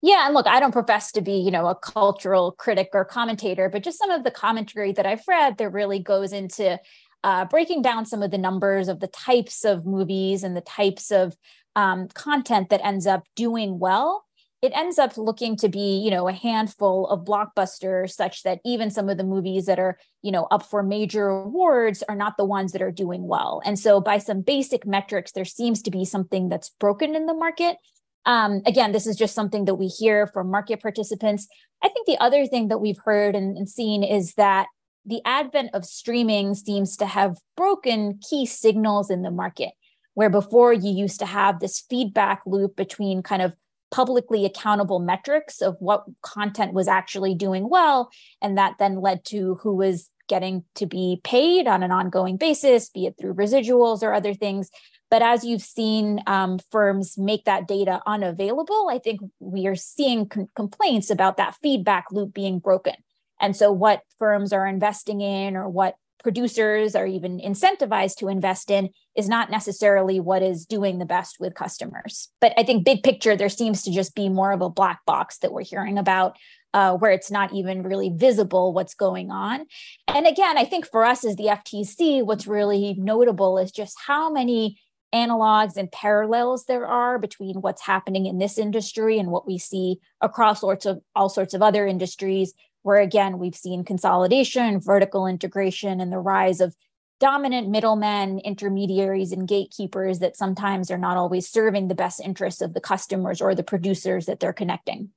yeah, 0.00 0.26
and 0.26 0.34
look, 0.34 0.46
I 0.46 0.60
don't 0.60 0.72
profess 0.72 1.10
to 1.12 1.20
be, 1.20 1.32
you 1.32 1.50
know, 1.50 1.66
a 1.66 1.74
cultural 1.74 2.52
critic 2.52 2.90
or 2.92 3.04
commentator, 3.04 3.68
but 3.68 3.82
just 3.82 3.98
some 3.98 4.10
of 4.10 4.22
the 4.22 4.30
commentary 4.30 4.92
that 4.92 5.06
I've 5.06 5.26
read 5.26 5.58
that 5.58 5.70
really 5.70 5.98
goes 5.98 6.32
into 6.32 6.78
uh, 7.24 7.44
breaking 7.46 7.82
down 7.82 8.06
some 8.06 8.22
of 8.22 8.30
the 8.30 8.38
numbers 8.38 8.88
of 8.88 9.00
the 9.00 9.08
types 9.08 9.64
of 9.64 9.84
movies 9.84 10.44
and 10.44 10.56
the 10.56 10.60
types 10.60 11.10
of 11.10 11.36
um, 11.74 12.08
content 12.14 12.70
that 12.70 12.84
ends 12.84 13.06
up 13.06 13.24
doing 13.34 13.80
well. 13.80 14.24
It 14.62 14.72
ends 14.74 14.98
up 14.98 15.16
looking 15.16 15.56
to 15.58 15.68
be 15.68 15.98
you 15.98 16.10
know 16.10 16.28
a 16.28 16.32
handful 16.32 17.06
of 17.08 17.24
blockbusters 17.24 18.10
such 18.10 18.42
that 18.42 18.60
even 18.64 18.90
some 18.90 19.08
of 19.08 19.16
the 19.16 19.24
movies 19.24 19.66
that 19.66 19.78
are 19.78 19.98
you 20.22 20.32
know 20.32 20.48
up 20.50 20.64
for 20.64 20.82
major 20.82 21.28
awards 21.28 22.02
are 22.08 22.16
not 22.16 22.36
the 22.36 22.44
ones 22.44 22.72
that 22.72 22.82
are 22.82 22.90
doing 22.90 23.26
well. 23.28 23.62
And 23.64 23.78
so 23.78 24.00
by 24.00 24.18
some 24.18 24.42
basic 24.42 24.84
metrics 24.84 25.32
there 25.32 25.44
seems 25.44 25.82
to 25.82 25.92
be 25.92 26.04
something 26.04 26.48
that's 26.48 26.70
broken 26.70 27.14
in 27.14 27.26
the 27.26 27.34
market 27.34 27.76
um, 28.26 28.62
again 28.66 28.92
this 28.92 29.06
is 29.06 29.16
just 29.16 29.34
something 29.34 29.64
that 29.64 29.76
we 29.76 29.86
hear 29.86 30.26
from 30.26 30.50
market 30.50 30.80
participants 30.80 31.48
i 31.82 31.88
think 31.88 32.06
the 32.06 32.18
other 32.18 32.46
thing 32.46 32.68
that 32.68 32.78
we've 32.78 32.98
heard 33.04 33.34
and, 33.34 33.56
and 33.56 33.68
seen 33.68 34.02
is 34.02 34.34
that 34.34 34.66
the 35.08 35.22
advent 35.24 35.70
of 35.72 35.86
streaming 35.86 36.54
seems 36.54 36.96
to 36.98 37.06
have 37.06 37.38
broken 37.56 38.20
key 38.28 38.44
signals 38.44 39.10
in 39.10 39.22
the 39.22 39.30
market, 39.30 39.70
where 40.12 40.28
before 40.28 40.72
you 40.74 40.92
used 40.92 41.18
to 41.20 41.26
have 41.26 41.60
this 41.60 41.80
feedback 41.88 42.42
loop 42.44 42.76
between 42.76 43.22
kind 43.22 43.40
of 43.40 43.56
publicly 43.90 44.44
accountable 44.44 44.98
metrics 44.98 45.62
of 45.62 45.76
what 45.80 46.04
content 46.20 46.74
was 46.74 46.88
actually 46.88 47.34
doing 47.34 47.70
well. 47.70 48.10
And 48.42 48.58
that 48.58 48.74
then 48.78 49.00
led 49.00 49.24
to 49.26 49.54
who 49.62 49.74
was 49.76 50.10
getting 50.28 50.62
to 50.74 50.84
be 50.84 51.22
paid 51.24 51.66
on 51.66 51.82
an 51.82 51.90
ongoing 51.90 52.36
basis, 52.36 52.90
be 52.90 53.06
it 53.06 53.14
through 53.18 53.32
residuals 53.32 54.02
or 54.02 54.12
other 54.12 54.34
things. 54.34 54.68
But 55.10 55.22
as 55.22 55.44
you've 55.44 55.62
seen 55.62 56.20
um, 56.26 56.58
firms 56.70 57.16
make 57.16 57.44
that 57.44 57.66
data 57.66 58.02
unavailable, 58.06 58.88
I 58.90 58.98
think 58.98 59.20
we 59.40 59.66
are 59.66 59.76
seeing 59.76 60.28
com- 60.28 60.48
complaints 60.54 61.10
about 61.10 61.36
that 61.38 61.56
feedback 61.62 62.06
loop 62.12 62.34
being 62.34 62.58
broken. 62.58 62.94
And 63.40 63.56
so, 63.56 63.72
what 63.72 64.02
firms 64.18 64.52
are 64.52 64.66
investing 64.66 65.20
in 65.20 65.56
or 65.56 65.68
what 65.68 65.96
producers 66.22 66.96
are 66.96 67.06
even 67.06 67.38
incentivized 67.38 68.16
to 68.16 68.28
invest 68.28 68.70
in 68.70 68.90
is 69.16 69.28
not 69.28 69.50
necessarily 69.50 70.18
what 70.18 70.42
is 70.42 70.66
doing 70.66 70.98
the 70.98 71.06
best 71.06 71.36
with 71.38 71.54
customers. 71.54 72.28
But 72.40 72.52
I 72.56 72.64
think, 72.64 72.84
big 72.84 73.02
picture, 73.02 73.36
there 73.36 73.48
seems 73.48 73.82
to 73.84 73.92
just 73.92 74.14
be 74.14 74.28
more 74.28 74.52
of 74.52 74.60
a 74.60 74.70
black 74.70 75.00
box 75.06 75.38
that 75.38 75.52
we're 75.52 75.64
hearing 75.64 75.98
about. 75.98 76.36
Uh, 76.74 76.94
where 76.94 77.10
it's 77.10 77.30
not 77.30 77.50
even 77.54 77.82
really 77.82 78.10
visible 78.14 78.74
what's 78.74 78.92
going 78.92 79.30
on. 79.30 79.64
And 80.06 80.26
again, 80.26 80.58
I 80.58 80.66
think 80.66 80.86
for 80.86 81.02
us 81.02 81.24
as 81.24 81.34
the 81.36 81.44
FTC, 81.46 82.22
what's 82.22 82.46
really 82.46 82.94
notable 82.98 83.56
is 83.56 83.72
just 83.72 83.96
how 84.06 84.30
many 84.30 84.78
analogs 85.14 85.76
and 85.76 85.90
parallels 85.90 86.64
there 86.64 86.86
are 86.86 87.18
between 87.18 87.60
what's 87.60 87.82
happening 87.82 88.26
in 88.26 88.38
this 88.38 88.58
industry 88.58 89.18
and 89.18 89.30
what 89.30 89.46
we 89.46 89.58
see 89.58 89.98
across 90.20 90.60
sorts 90.60 90.84
of 90.86 91.00
all 91.14 91.28
sorts 91.28 91.54
of 91.54 91.62
other 91.62 91.86
industries 91.86 92.54
where 92.82 93.00
again, 93.00 93.38
we've 93.38 93.54
seen 93.54 93.84
consolidation, 93.84 94.80
vertical 94.80 95.26
integration, 95.26 96.00
and 96.00 96.12
the 96.12 96.18
rise 96.18 96.60
of 96.60 96.74
dominant 97.20 97.68
middlemen, 97.68 98.38
intermediaries, 98.38 99.32
and 99.32 99.48
gatekeepers 99.48 100.20
that 100.20 100.36
sometimes 100.36 100.90
are 100.90 100.98
not 100.98 101.16
always 101.16 101.48
serving 101.48 101.88
the 101.88 101.94
best 101.94 102.20
interests 102.20 102.60
of 102.60 102.74
the 102.74 102.80
customers 102.80 103.40
or 103.40 103.54
the 103.54 103.62
producers 103.62 104.26
that 104.26 104.40
they're 104.40 104.52
connecting. 104.52 105.10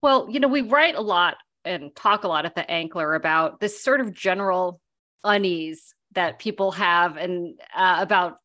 Well, 0.00 0.28
you 0.30 0.40
know, 0.40 0.48
we 0.48 0.62
write 0.62 0.94
a 0.94 1.00
lot 1.00 1.36
and 1.64 1.94
talk 1.94 2.24
a 2.24 2.28
lot 2.28 2.46
at 2.46 2.54
the 2.54 2.62
Ankler 2.62 3.14
about 3.14 3.60
this 3.60 3.82
sort 3.82 4.00
of 4.00 4.14
general 4.14 4.80
unease 5.24 5.94
that 6.14 6.38
people 6.38 6.72
have 6.72 7.16
and 7.16 7.60
uh, 7.76 7.98
about 8.00 8.38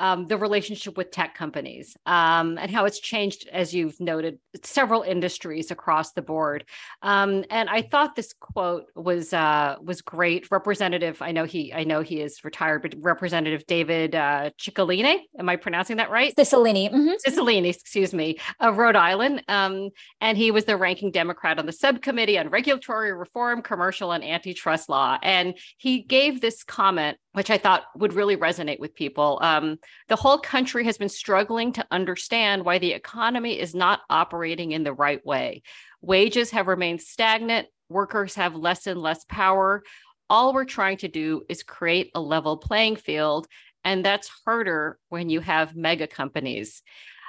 um, 0.00 0.26
the 0.26 0.38
relationship 0.38 0.96
with 0.96 1.10
tech 1.10 1.34
companies 1.34 1.94
um, 2.06 2.58
and 2.58 2.70
how 2.70 2.86
it's 2.86 2.98
changed, 2.98 3.48
as 3.52 3.74
you've 3.74 4.00
noted, 4.00 4.38
several 4.64 5.02
industries 5.02 5.70
across 5.70 6.12
the 6.12 6.22
board. 6.22 6.64
Um, 7.02 7.44
and 7.50 7.68
I 7.68 7.82
thought 7.82 8.16
this 8.16 8.32
quote 8.32 8.86
was 8.96 9.32
uh, 9.32 9.76
was 9.82 10.00
great. 10.00 10.50
Representative, 10.50 11.20
I 11.20 11.32
know 11.32 11.44
he, 11.44 11.72
I 11.72 11.84
know 11.84 12.00
he 12.00 12.20
is 12.20 12.42
retired, 12.44 12.82
but 12.82 12.94
Representative 12.98 13.66
David 13.66 14.14
uh, 14.14 14.50
Cicilline, 14.58 15.20
am 15.38 15.48
I 15.48 15.56
pronouncing 15.56 15.98
that 15.98 16.10
right? 16.10 16.34
Cicilline, 16.34 16.90
mm-hmm. 16.90 17.10
Cicilline, 17.26 17.68
excuse 17.68 18.14
me, 18.14 18.38
of 18.58 18.78
Rhode 18.78 18.96
Island, 18.96 19.44
um, 19.48 19.90
and 20.20 20.38
he 20.38 20.50
was 20.50 20.64
the 20.64 20.78
ranking 20.78 21.10
Democrat 21.10 21.58
on 21.58 21.66
the 21.66 21.72
subcommittee 21.72 22.38
on 22.38 22.48
regulatory 22.48 23.12
reform, 23.12 23.60
commercial 23.60 24.12
and 24.12 24.24
antitrust 24.24 24.88
law, 24.88 25.18
and 25.22 25.54
he 25.76 26.00
gave 26.00 26.40
this 26.40 26.64
comment 26.64 27.18
which 27.32 27.50
I 27.50 27.58
thought 27.58 27.84
would 27.96 28.12
really 28.12 28.36
resonate 28.36 28.80
with 28.80 28.94
people. 28.94 29.38
Um, 29.42 29.78
the 30.08 30.16
whole 30.16 30.38
country 30.38 30.84
has 30.84 30.98
been 30.98 31.08
struggling 31.08 31.72
to 31.74 31.86
understand 31.90 32.64
why 32.64 32.78
the 32.78 32.92
economy 32.92 33.58
is 33.58 33.74
not 33.74 34.00
operating 34.10 34.72
in 34.72 34.82
the 34.82 34.92
right 34.92 35.24
way. 35.24 35.62
Wages 36.00 36.50
have 36.50 36.66
remained 36.66 37.00
stagnant, 37.00 37.68
workers 37.88 38.34
have 38.34 38.54
less 38.54 38.86
and 38.86 39.00
less 39.00 39.24
power. 39.24 39.82
All 40.28 40.52
we're 40.52 40.64
trying 40.64 40.96
to 40.98 41.08
do 41.08 41.42
is 41.48 41.62
create 41.62 42.10
a 42.14 42.20
level 42.20 42.56
playing 42.56 42.96
field. 42.96 43.46
And 43.84 44.04
that's 44.04 44.30
harder 44.44 44.98
when 45.08 45.30
you 45.30 45.40
have 45.40 45.74
mega 45.74 46.06
companies. 46.06 46.82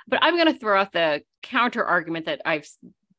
But 0.08 0.20
I'm 0.22 0.36
going 0.36 0.51
to 0.51 0.60
throw 0.60 0.79
out 0.79 0.91
the 0.91 1.22
counter 1.41 1.84
argument 1.86 2.25
that 2.25 2.41
I've 2.46 2.67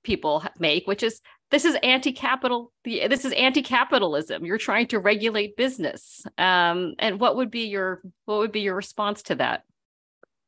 people 0.03 0.45
make, 0.59 0.87
which 0.87 1.03
is 1.03 1.21
this 1.53 1.67
is 1.67 1.77
anti-capital. 1.83 2.73
This 2.83 3.27
is 3.27 3.33
anti-capitalism. 3.35 4.45
You're 4.45 4.59
trying 4.59 4.87
to 4.89 4.99
regulate 4.99 5.55
business. 5.55 6.25
Um, 6.39 6.95
and 6.99 7.21
what 7.21 7.37
would 7.37 7.51
be 7.51 7.67
your 7.67 8.01
what 8.25 8.39
would 8.39 8.53
be 8.53 8.63
your 8.63 8.75
response 8.75 9.23
to 9.25 9.35
that? 9.37 9.65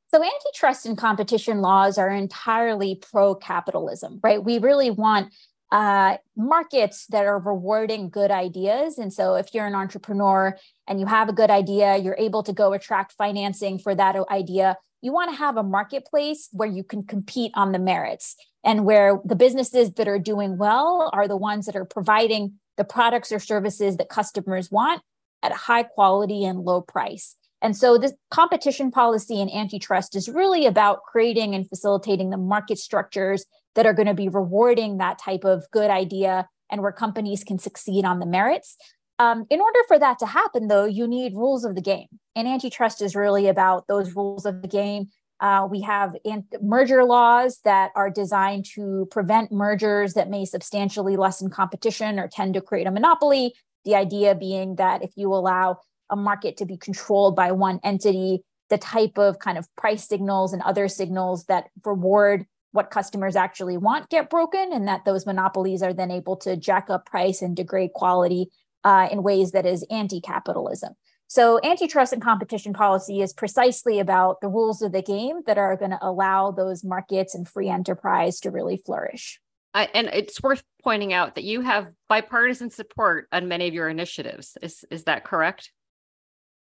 So, 0.09 0.23
antitrust 0.23 0.87
and 0.87 0.97
competition 0.97 1.61
laws 1.61 1.99
are 1.99 2.09
entirely 2.09 2.95
pro 2.97 3.35
capitalism, 3.35 4.19
right? 4.23 4.43
We 4.43 4.59
really 4.59 4.91
want 4.91 5.35
uh, 5.71 6.17
markets 6.37 7.07
that 7.09 7.27
are 7.27 7.39
rewarding 7.39 8.09
good 8.09 8.31
ideas. 8.31 8.97
And 8.97 9.13
so, 9.13 9.35
if 9.35 9.53
you're 9.53 9.67
an 9.67 9.75
entrepreneur 9.75 10.57
and 10.89 11.01
you 11.01 11.07
have 11.07 11.29
a 11.29 11.35
good 11.35 11.51
idea, 11.51 11.99
you're 11.99 12.17
able 12.19 12.43
to 12.45 12.55
go 12.55 12.73
attract 12.73 13.13
financing 13.13 13.79
for 13.79 13.95
that 13.95 14.17
idea. 14.31 14.79
You 15.03 15.13
want 15.13 15.31
to 15.33 15.37
have 15.37 15.59
a 15.59 15.63
marketplace 15.63 16.49
where 16.51 16.69
you 16.69 16.83
can 16.83 17.03
compete 17.03 17.53
on 17.55 17.73
the 17.73 17.79
merits 17.79 18.37
and 18.64 18.85
where 18.85 19.21
the 19.25 19.37
businesses 19.37 19.92
that 19.92 20.09
are 20.09 20.18
doing 20.18 20.56
well 20.56 21.11
are 21.12 21.28
the 21.28 21.37
ones 21.37 21.66
that 21.66 21.76
are 21.76 21.85
providing 21.85 22.54
the 22.76 22.85
products 22.85 23.30
or 23.30 23.38
services 23.38 23.97
that 23.99 24.09
customers 24.09 24.71
want 24.71 25.02
at 25.42 25.52
a 25.52 25.56
high 25.56 25.83
quality 25.83 26.44
and 26.44 26.61
low 26.61 26.80
price. 26.80 27.37
And 27.62 27.76
so 27.76 27.97
this 27.97 28.12
competition 28.30 28.90
policy 28.90 29.40
and 29.40 29.50
antitrust 29.52 30.16
is 30.16 30.28
really 30.28 30.66
about 30.66 31.02
creating 31.04 31.54
and 31.54 31.68
facilitating 31.68 32.30
the 32.30 32.37
market 32.37 32.78
structures 32.78 33.47
that 33.75 33.87
are 33.87 33.94
going 33.94 34.09
to 34.09 34.14
be 34.14 34.28
rewarding 34.28 34.99
that 34.99 35.18
type 35.18 35.44
of 35.44 35.64
good 35.71 35.90
idea 35.90 36.49
and 36.71 36.83
where 36.83 36.92
companies 36.92 37.44
can 37.44 37.59
succeed 37.59 38.04
on 38.04 38.18
the 38.18 38.26
merits. 38.26 38.76
Um, 39.18 39.47
in 39.49 39.61
order 39.61 39.78
for 39.87 39.99
that 39.99 40.18
to 40.18 40.26
happen, 40.26 40.68
though, 40.68 40.85
you 40.85 41.06
need 41.06 41.35
rules 41.35 41.64
of 41.64 41.75
the 41.75 41.80
game. 41.80 42.09
And 42.35 42.49
antitrust 42.49 43.00
is 43.00 43.14
really 43.14 43.47
about 43.47 43.87
those 43.87 44.14
rules 44.14 44.44
of 44.44 44.61
the 44.61 44.68
game. 44.68 45.09
Uh, 45.41 45.67
we 45.71 45.81
have 45.83 46.14
merger 46.62 47.05
laws 47.05 47.61
that 47.64 47.91
are 47.97 48.11
designed 48.11 48.64
to 48.64 49.07
prevent 49.11 49.53
mergers 49.53 50.14
that 50.14 50.31
may 50.31 50.45
substantially 50.45 51.17
lessen 51.17 51.50
competition 51.50 52.19
or 52.19 52.29
tend 52.29 52.55
to 52.55 52.61
create 52.61 52.87
a 52.87 52.91
monopoly. 52.91 53.55
The 53.85 53.97
idea 53.97 54.35
being 54.35 54.76
that 54.76 55.03
if 55.03 55.11
you 55.17 55.33
allow 55.35 55.81
a 56.11 56.17
market 56.17 56.57
to 56.59 56.67
be 56.67 56.76
controlled 56.76 57.37
by 57.37 57.53
one 57.53 57.81
entity, 57.83 58.43
the 58.71 58.79
type 58.79 59.19
of 59.19 59.38
kind 59.38 59.59
of 59.59 59.69
price 59.76 60.09
signals 60.09 60.53
and 60.53 60.62
other 60.62 60.88
signals 60.88 61.45
that 61.47 61.69
reward 61.85 62.47
what 62.73 62.91
customers 62.91 63.37
actually 63.37 63.76
want 63.76 64.11
get 64.11 64.29
broken, 64.29 64.73
and 64.73 64.88
that 64.88 65.05
those 65.05 65.26
monopolies 65.26 65.83
are 65.83 65.93
then 65.93 66.11
able 66.11 66.37
to 66.37 66.57
jack 66.57 66.91
up 66.91 67.07
price 67.07 67.41
and 67.41 67.57
degrade 67.57 67.93
quality 67.93 68.49
uh, 68.83 69.09
in 69.11 69.23
ways 69.23 69.53
that 69.53 69.64
is 69.64 69.85
anti 69.91 70.21
capitalism. 70.21 70.95
So, 71.35 71.59
antitrust 71.64 72.12
and 72.12 72.23
competition 72.23 72.73
policy 72.73 73.21
is 73.21 73.33
precisely 73.33 73.99
about 73.99 74.41
the 74.41 74.47
rules 74.47 74.83
of 74.83 74.93
the 74.93 75.03
game 75.03 75.41
that 75.47 75.59
are 75.59 75.76
going 75.76 75.91
to 75.91 75.99
allow 76.00 76.53
those 76.53 76.85
markets 76.85 77.35
and 77.35 77.49
free 77.49 77.69
enterprise 77.69 78.38
to 78.43 78.53
really 78.53 78.76
flourish. 78.76 79.41
I, 79.75 79.88
and 79.93 80.07
it's 80.12 80.41
worth 80.41 80.62
pointing 80.85 81.12
out 81.12 81.35
that 81.35 81.43
you 81.43 81.62
have 81.62 81.91
bipartisan 82.09 82.71
support 82.71 83.26
on 83.33 83.49
many 83.49 83.67
of 83.67 83.75
your 83.75 83.88
initiatives. 83.88 84.57
Is 84.62 84.85
is 84.93 85.05
that 85.05 85.25
correct? 85.25 85.73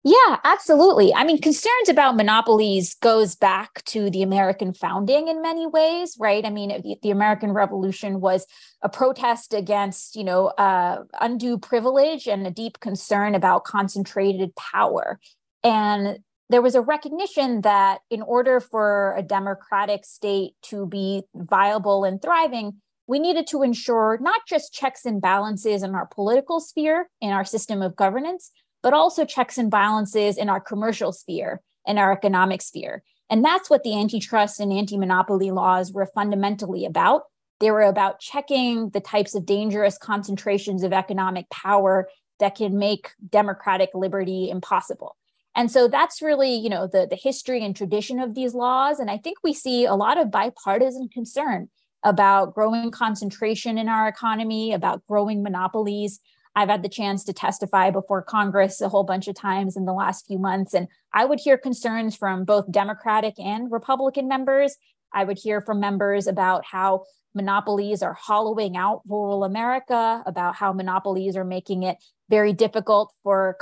Yeah, 0.08 0.38
absolutely. 0.42 1.12
I 1.14 1.22
mean, 1.24 1.38
concerns 1.38 1.90
about 1.90 2.16
monopolies 2.16 2.94
goes 2.94 3.34
back 3.34 3.84
to 3.86 4.08
the 4.08 4.22
American 4.22 4.72
founding 4.72 5.28
in 5.28 5.42
many 5.42 5.66
ways, 5.66 6.16
right? 6.18 6.46
I 6.46 6.48
mean, 6.48 6.96
the, 7.02 7.10
American 7.10 7.52
Revolution 7.52 8.22
was 8.22 8.46
a 8.80 8.88
protest 8.88 9.52
against, 9.52 10.16
you 10.16 10.24
know, 10.24 10.46
uh, 10.46 11.02
undue 11.20 11.58
privilege 11.58 12.26
and 12.26 12.46
a 12.46 12.50
deep 12.50 12.80
concern 12.80 13.34
about 13.34 13.64
concentrated 13.64 14.56
power. 14.56 15.20
And 15.62 16.20
there 16.48 16.62
was 16.62 16.74
a 16.74 16.80
recognition 16.80 17.60
that 17.60 18.00
in 18.08 18.22
order 18.22 18.60
for 18.60 19.14
a 19.14 19.22
democratic 19.22 20.06
state 20.06 20.52
to 20.62 20.86
be 20.86 21.24
viable 21.34 22.04
and 22.04 22.22
thriving, 22.22 22.80
we 23.06 23.18
needed 23.18 23.46
to 23.48 23.62
ensure 23.62 24.18
not 24.22 24.40
just 24.48 24.72
checks 24.72 25.04
and 25.04 25.20
balances 25.20 25.82
in 25.82 25.94
our 25.94 26.06
political 26.06 26.60
sphere, 26.60 27.10
in 27.20 27.30
our 27.30 27.44
system 27.44 27.82
of 27.82 27.94
governance, 27.94 28.52
but 28.88 28.94
also 28.94 29.26
checks 29.26 29.58
and 29.58 29.70
balances 29.70 30.38
in 30.38 30.48
our 30.48 30.60
commercial 30.60 31.12
sphere 31.12 31.60
and 31.86 31.98
our 31.98 32.10
economic 32.10 32.62
sphere. 32.62 33.02
And 33.28 33.44
that's 33.44 33.68
what 33.68 33.82
the 33.82 33.94
antitrust 33.94 34.60
and 34.60 34.72
anti 34.72 34.96
monopoly 34.96 35.50
laws 35.50 35.92
were 35.92 36.06
fundamentally 36.06 36.86
about. 36.86 37.24
They 37.60 37.70
were 37.70 37.82
about 37.82 38.18
checking 38.18 38.88
the 38.88 39.00
types 39.00 39.34
of 39.34 39.44
dangerous 39.44 39.98
concentrations 39.98 40.84
of 40.84 40.94
economic 40.94 41.50
power 41.50 42.08
that 42.40 42.54
can 42.54 42.78
make 42.78 43.10
democratic 43.28 43.90
liberty 43.92 44.48
impossible. 44.48 45.18
And 45.54 45.70
so 45.70 45.86
that's 45.86 46.22
really, 46.22 46.54
you 46.54 46.70
know, 46.70 46.86
the, 46.86 47.06
the 47.10 47.14
history 47.22 47.62
and 47.62 47.76
tradition 47.76 48.20
of 48.20 48.34
these 48.34 48.54
laws. 48.54 49.00
And 49.00 49.10
I 49.10 49.18
think 49.18 49.36
we 49.44 49.52
see 49.52 49.84
a 49.84 49.96
lot 49.96 50.16
of 50.16 50.30
bipartisan 50.30 51.10
concern 51.10 51.68
about 52.02 52.54
growing 52.54 52.90
concentration 52.90 53.76
in 53.76 53.90
our 53.90 54.08
economy, 54.08 54.72
about 54.72 55.06
growing 55.06 55.42
monopolies, 55.42 56.20
I've 56.58 56.68
had 56.68 56.82
the 56.82 56.88
chance 56.88 57.22
to 57.22 57.32
testify 57.32 57.92
before 57.92 58.20
Congress 58.20 58.80
a 58.80 58.88
whole 58.88 59.04
bunch 59.04 59.28
of 59.28 59.36
times 59.36 59.76
in 59.76 59.84
the 59.84 59.92
last 59.92 60.26
few 60.26 60.40
months, 60.40 60.74
and 60.74 60.88
I 61.12 61.24
would 61.24 61.38
hear 61.38 61.56
concerns 61.56 62.16
from 62.16 62.44
both 62.44 62.72
Democratic 62.72 63.38
and 63.38 63.70
Republican 63.70 64.26
members. 64.26 64.74
I 65.14 65.22
would 65.22 65.38
hear 65.38 65.60
from 65.60 65.78
members 65.78 66.26
about 66.26 66.64
how 66.64 67.04
monopolies 67.32 68.02
are 68.02 68.14
hollowing 68.14 68.76
out 68.76 69.02
rural 69.08 69.44
America, 69.44 70.20
about 70.26 70.56
how 70.56 70.72
monopolies 70.72 71.36
are 71.36 71.44
making 71.44 71.84
it 71.84 71.96
very 72.28 72.52
difficult 72.52 73.14
for 73.22 73.56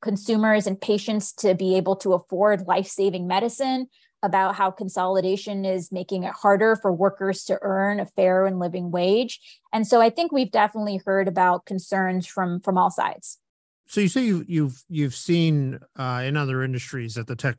consumers 0.00 0.66
and 0.66 0.80
patients 0.80 1.34
to 1.34 1.54
be 1.54 1.76
able 1.76 1.96
to 1.96 2.14
afford 2.14 2.66
life 2.66 2.86
saving 2.86 3.26
medicine, 3.26 3.88
about 4.22 4.54
how 4.56 4.70
consolidation 4.70 5.64
is 5.64 5.92
making 5.92 6.24
it 6.24 6.32
harder 6.32 6.76
for 6.76 6.92
workers 6.92 7.44
to 7.44 7.58
earn 7.62 8.00
a 8.00 8.06
fair 8.06 8.46
and 8.46 8.58
living 8.58 8.90
wage. 8.90 9.40
And 9.72 9.86
so 9.86 10.00
I 10.00 10.10
think 10.10 10.32
we've 10.32 10.50
definitely 10.50 11.00
heard 11.04 11.28
about 11.28 11.66
concerns 11.66 12.26
from 12.26 12.60
from 12.60 12.78
all 12.78 12.90
sides. 12.90 13.38
So 13.86 14.00
you 14.00 14.08
say 14.08 14.24
you, 14.24 14.44
you've 14.46 14.82
you've 14.88 15.14
seen 15.14 15.78
uh, 15.96 16.22
in 16.24 16.36
other 16.36 16.62
industries 16.62 17.14
that 17.14 17.26
the 17.26 17.36
tech 17.36 17.56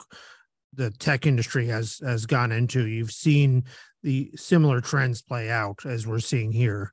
the 0.74 0.92
tech 0.92 1.26
industry 1.26 1.68
has 1.68 2.00
has 2.04 2.26
gone 2.26 2.52
into. 2.52 2.88
You've 2.88 3.12
seen 3.12 3.64
the 4.04 4.32
similar 4.36 4.82
trends 4.82 5.22
play 5.22 5.50
out 5.50 5.86
as 5.86 6.06
we're 6.06 6.20
seeing 6.20 6.52
here. 6.52 6.92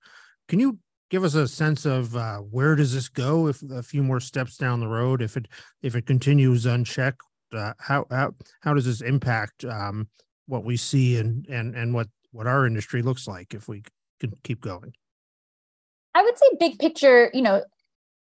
Can 0.49 0.61
you 0.61 0.79
give 1.11 1.25
us 1.25 1.35
a 1.35 1.47
sense 1.47 1.85
of 1.85 2.17
uh, 2.17 2.39
where 2.39 2.75
does 2.75 2.93
this 2.93 3.09
go 3.09 3.47
if 3.47 3.63
a 3.71 3.83
few 3.83 4.03
more 4.03 4.21
steps 4.21 4.57
down 4.57 4.81
the 4.81 4.89
road 4.89 5.23
if 5.23 5.37
it 5.37 5.47
if 5.83 5.95
it 5.95 6.07
continues 6.07 6.67
unchecked 6.67 7.21
uh, 7.53 7.73
how 7.79 8.07
how 8.11 8.35
how 8.61 8.75
does 8.75 8.85
this 8.85 9.01
impact 9.01 9.65
um, 9.65 10.09
what 10.47 10.65
we 10.65 10.77
see 10.77 11.19
and 11.19 11.47
and 11.49 11.75
and 11.75 11.95
what 11.95 12.09
what 12.33 12.47
our 12.47 12.67
industry 12.67 13.03
looks 13.03 13.27
like 13.27 13.55
if 13.55 13.69
we 13.69 13.83
can 14.21 14.33
keep 14.45 14.61
going? 14.61 14.93
I 16.15 16.23
would 16.23 16.39
say 16.39 16.47
big 16.59 16.79
picture, 16.79 17.31
you 17.35 17.43
know, 17.43 17.63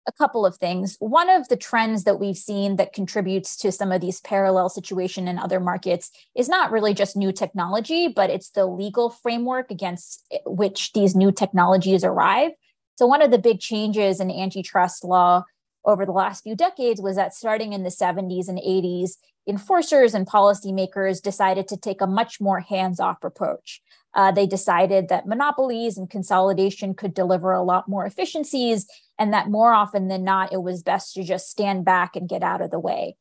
a 0.08 0.12
couple 0.12 0.46
of 0.46 0.58
things. 0.58 0.98
One 1.00 1.30
of 1.30 1.48
the 1.48 1.58
trends 1.58 2.04
that 2.04 2.20
we've 2.20 2.38
seen 2.38 2.76
that 2.76 2.94
contributes 2.94 3.56
to 3.58 3.72
some 3.72 3.92
of 3.92 4.02
these 4.02 4.22
parallel 4.22 4.70
situation 4.70 5.28
in 5.28 5.40
other 5.40 5.60
markets 5.60 6.12
is 6.36 6.48
not 6.48 6.72
really 6.72 6.94
just 6.94 7.16
new 7.16 7.32
technology, 7.32 8.08
but 8.08 8.30
it's 8.30 8.50
the 8.50 8.66
legal 8.66 9.10
framework 9.10 9.72
against 9.72 10.26
which 10.46 10.94
these 10.94 11.16
new 11.16 11.32
technologies 11.32 12.04
arrive. 12.04 12.52
So 12.98 13.08
one 13.08 13.22
of 13.22 13.32
the 13.32 13.40
big 13.40 13.60
changes 13.60 14.20
in 14.20 14.30
antitrust 14.32 15.04
law 15.04 15.44
over 15.86 16.06
the 16.06 16.12
last 16.12 16.44
few 16.44 16.56
decades 16.56 17.02
was 17.02 17.16
that 17.16 17.34
starting 17.34 17.74
in 17.74 17.84
the 17.84 17.90
70s 17.90 18.48
and 18.48 18.58
80s, 18.58 19.18
enforcers 19.48 20.14
and 20.14 20.28
policymakers 20.28 21.22
decided 21.22 21.68
to 21.68 21.78
take 21.78 22.02
a 22.02 22.08
much 22.08 22.42
more 22.42 22.60
hands 22.60 23.00
off 23.00 23.24
approach. 23.24 23.82
Uh, 24.14 24.32
they 24.32 24.48
decided 24.48 25.10
that 25.10 25.28
monopolies 25.28 25.98
and 25.98 26.10
consolidation 26.10 26.94
could 26.94 27.14
deliver 27.14 27.52
a 27.52 27.62
lot 27.62 27.88
more 27.88 28.06
efficiencies, 28.06 28.88
and 29.20 29.34
that 29.34 29.50
more 29.50 29.74
often 29.74 30.08
than 30.08 30.24
not, 30.24 30.52
it 30.54 30.64
was 30.64 30.84
best 30.84 31.14
to 31.14 31.24
just 31.24 31.50
stand 31.50 31.86
back 31.86 32.16
and 32.16 32.30
get 32.30 32.42
out 32.42 32.62
of 32.62 32.72
the 32.72 32.80
way. 32.80 33.16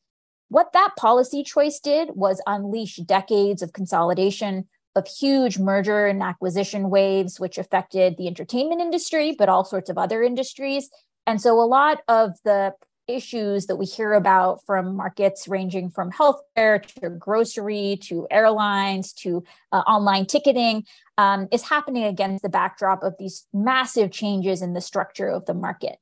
What 0.48 0.72
that 0.72 0.94
policy 0.96 1.42
choice 1.42 1.80
did 1.80 2.10
was 2.14 2.40
unleash 2.46 2.96
decades 2.96 3.60
of 3.60 3.72
consolidation, 3.72 4.68
of 4.94 5.08
huge 5.08 5.58
merger 5.58 6.06
and 6.06 6.22
acquisition 6.22 6.88
waves, 6.90 7.40
which 7.40 7.58
affected 7.58 8.16
the 8.16 8.28
entertainment 8.28 8.80
industry, 8.80 9.34
but 9.36 9.48
all 9.48 9.64
sorts 9.64 9.90
of 9.90 9.98
other 9.98 10.22
industries, 10.22 10.90
and 11.26 11.40
so 11.40 11.60
a 11.60 11.64
lot 11.66 12.02
of 12.08 12.32
the 12.44 12.74
issues 13.06 13.66
that 13.66 13.76
we 13.76 13.84
hear 13.84 14.14
about 14.14 14.64
from 14.64 14.96
markets 14.96 15.46
ranging 15.46 15.90
from 15.90 16.10
healthcare 16.10 16.82
to 16.82 17.10
grocery 17.10 17.98
to 18.02 18.26
airlines 18.30 19.12
to 19.12 19.44
uh, 19.72 19.80
online 19.80 20.26
ticketing 20.26 20.84
um, 21.18 21.46
is 21.52 21.62
happening 21.68 22.04
against 22.04 22.42
the 22.42 22.48
backdrop 22.48 23.02
of 23.02 23.14
these 23.18 23.46
massive 23.52 24.10
changes 24.10 24.62
in 24.62 24.72
the 24.72 24.80
structure 24.80 25.28
of 25.28 25.44
the 25.46 25.54
market. 25.54 25.98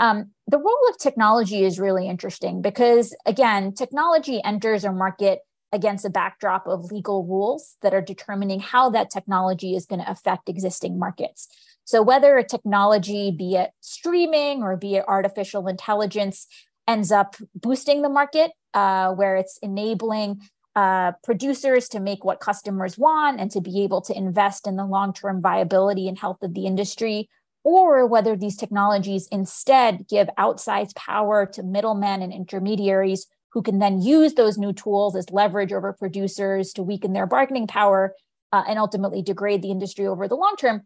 Um, 0.00 0.30
the 0.46 0.58
role 0.58 0.88
of 0.88 0.98
technology 0.98 1.62
is 1.62 1.78
really 1.78 2.08
interesting 2.08 2.62
because, 2.62 3.14
again, 3.26 3.72
technology 3.72 4.42
enters 4.42 4.84
a 4.84 4.92
market 4.92 5.40
against 5.72 6.04
a 6.04 6.10
backdrop 6.10 6.66
of 6.66 6.90
legal 6.90 7.24
rules 7.24 7.76
that 7.82 7.94
are 7.94 8.00
determining 8.00 8.60
how 8.60 8.90
that 8.90 9.10
technology 9.10 9.76
is 9.76 9.86
going 9.86 10.00
to 10.00 10.10
affect 10.10 10.48
existing 10.48 10.98
markets. 10.98 11.48
So, 11.90 12.02
whether 12.02 12.38
a 12.38 12.44
technology, 12.44 13.32
be 13.36 13.56
it 13.56 13.72
streaming 13.80 14.62
or 14.62 14.76
be 14.76 14.94
it 14.94 15.04
artificial 15.08 15.66
intelligence, 15.66 16.46
ends 16.86 17.10
up 17.10 17.34
boosting 17.52 18.02
the 18.02 18.08
market, 18.08 18.52
uh, 18.74 19.12
where 19.14 19.34
it's 19.34 19.58
enabling 19.60 20.40
uh, 20.76 21.10
producers 21.24 21.88
to 21.88 21.98
make 21.98 22.24
what 22.24 22.38
customers 22.38 22.96
want 22.96 23.40
and 23.40 23.50
to 23.50 23.60
be 23.60 23.82
able 23.82 24.00
to 24.02 24.16
invest 24.16 24.68
in 24.68 24.76
the 24.76 24.86
long 24.86 25.12
term 25.12 25.42
viability 25.42 26.06
and 26.06 26.16
health 26.16 26.44
of 26.44 26.54
the 26.54 26.64
industry, 26.64 27.28
or 27.64 28.06
whether 28.06 28.36
these 28.36 28.56
technologies 28.56 29.26
instead 29.32 30.06
give 30.06 30.28
outsized 30.38 30.94
power 30.94 31.44
to 31.44 31.64
middlemen 31.64 32.22
and 32.22 32.32
intermediaries 32.32 33.26
who 33.48 33.62
can 33.62 33.80
then 33.80 34.00
use 34.00 34.34
those 34.34 34.56
new 34.56 34.72
tools 34.72 35.16
as 35.16 35.28
leverage 35.32 35.72
over 35.72 35.92
producers 35.92 36.72
to 36.72 36.84
weaken 36.84 37.14
their 37.14 37.26
bargaining 37.26 37.66
power 37.66 38.14
uh, 38.52 38.62
and 38.68 38.78
ultimately 38.78 39.22
degrade 39.22 39.60
the 39.60 39.72
industry 39.72 40.06
over 40.06 40.28
the 40.28 40.36
long 40.36 40.54
term. 40.56 40.82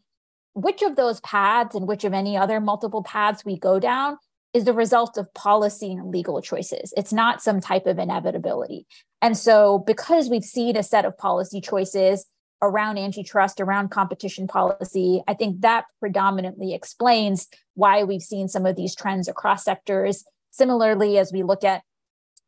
Which 0.55 0.83
of 0.83 0.97
those 0.97 1.21
paths 1.21 1.75
and 1.75 1.87
which 1.87 2.05
of 2.05 2.13
any 2.13 2.37
other 2.37 2.61
multiple 2.61 3.03
paths 3.03 3.45
we 3.45 3.59
go 3.59 3.79
down 3.79 4.19
is 4.55 4.65
the 4.65 4.73
result 4.73 5.19
of 5.19 5.35
policy 5.35 5.93
and 5.93 6.11
legal 6.11 6.41
choices. 6.41 6.95
It's 6.97 7.13
not 7.13 7.43
some 7.43 7.61
type 7.61 7.87
of 7.87 7.99
inevitability. 7.99 8.87
And 9.21 9.37
so, 9.37 9.79
because 9.79 10.31
we've 10.31 10.45
seen 10.45 10.77
a 10.77 10.83
set 10.83 11.05
of 11.05 11.19
policy 11.19 11.61
choices 11.61 12.27
around 12.63 12.99
antitrust, 12.99 13.61
around 13.61 13.91
competition 13.91 14.47
policy, 14.47 15.23
I 15.27 15.35
think 15.35 15.63
that 15.63 15.87
predominantly 15.99 16.73
explains 16.73 17.49
why 17.75 18.05
we've 18.05 18.23
seen 18.23 18.49
some 18.49 18.65
of 18.65 18.77
these 18.77 18.95
trends 18.95 19.29
across 19.29 19.65
sectors. 19.65 20.25
Similarly, 20.51 21.19
as 21.19 21.33
we 21.33 21.43
look 21.43 21.65
at 21.65 21.83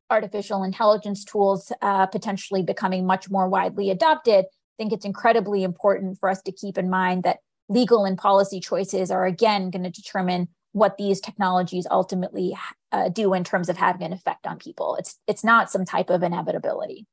artificial 0.08 0.62
intelligence 0.62 1.25
tools 1.25 1.72
uh, 1.82 2.06
potentially 2.06 2.62
becoming 2.62 3.04
much 3.04 3.28
more 3.28 3.48
widely 3.48 3.90
adopted, 3.90 4.44
I 4.44 4.76
think 4.78 4.92
it's 4.92 5.04
incredibly 5.04 5.64
important 5.64 6.18
for 6.20 6.28
us 6.28 6.40
to 6.42 6.52
keep 6.52 6.78
in 6.78 6.88
mind 6.88 7.25
that 7.25 7.38
legal 7.68 8.04
and 8.04 8.16
policy 8.18 8.61
choices 8.61 9.11
are 9.11 9.26
again 9.26 9.70
going 9.70 9.82
to 9.82 9.90
determine 9.90 10.49
what 10.73 10.99
these 10.99 11.20
technologies 11.20 11.87
ultimately 11.90 12.56
uh, 12.92 13.08
do 13.08 13.32
in 13.32 13.44
terms 13.44 13.68
of 13.68 13.76
having 13.76 14.02
an 14.02 14.12
effect 14.12 14.46
on 14.46 14.58
people. 14.58 14.96
It's 14.96 15.18
it's 15.26 15.42
not 15.42 15.70
some 15.70 15.85
type 15.85 16.11
of 16.11 16.23
inevitability. 16.23 17.06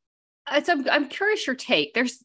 It's, 0.52 0.68
I'm, 0.68 0.88
I'm 0.90 1.08
curious 1.08 1.48
your 1.48 1.56
take. 1.56 1.94
There's 1.94 2.24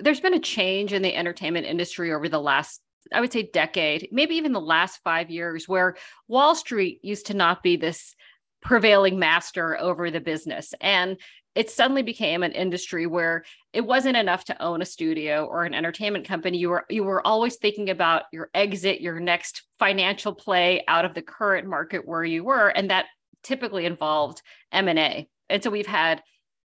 there's 0.00 0.20
been 0.20 0.34
a 0.34 0.40
change 0.40 0.92
in 0.92 1.02
the 1.02 1.14
entertainment 1.14 1.66
industry 1.66 2.12
over 2.12 2.28
the 2.28 2.40
last 2.40 2.80
I 3.12 3.20
would 3.20 3.32
say 3.32 3.48
decade, 3.52 4.08
maybe 4.12 4.36
even 4.36 4.52
the 4.52 4.60
last 4.60 5.00
five 5.04 5.30
years, 5.30 5.68
where 5.68 5.96
Wall 6.28 6.54
Street 6.54 7.00
used 7.02 7.26
to 7.26 7.34
not 7.34 7.62
be 7.62 7.76
this 7.76 8.14
prevailing 8.62 9.18
master 9.18 9.78
over 9.78 10.10
the 10.10 10.20
business. 10.20 10.72
And 10.80 11.16
it 11.54 11.70
suddenly 11.70 12.02
became 12.02 12.42
an 12.42 12.52
industry 12.52 13.06
where 13.06 13.44
it 13.72 13.82
wasn't 13.82 14.16
enough 14.16 14.44
to 14.44 14.62
own 14.62 14.82
a 14.82 14.86
studio 14.86 15.44
or 15.44 15.64
an 15.64 15.74
entertainment 15.74 16.26
company 16.26 16.58
you 16.58 16.70
were 16.70 16.84
you 16.88 17.04
were 17.04 17.26
always 17.26 17.56
thinking 17.56 17.90
about 17.90 18.24
your 18.32 18.50
exit 18.54 19.00
your 19.00 19.20
next 19.20 19.62
financial 19.78 20.34
play 20.34 20.84
out 20.88 21.04
of 21.04 21.14
the 21.14 21.22
current 21.22 21.66
market 21.66 22.06
where 22.06 22.24
you 22.24 22.44
were 22.44 22.68
and 22.68 22.90
that 22.90 23.06
typically 23.42 23.86
involved 23.86 24.42
M&A 24.72 25.28
and 25.48 25.62
so 25.62 25.70
we've 25.70 25.86
had 25.86 26.22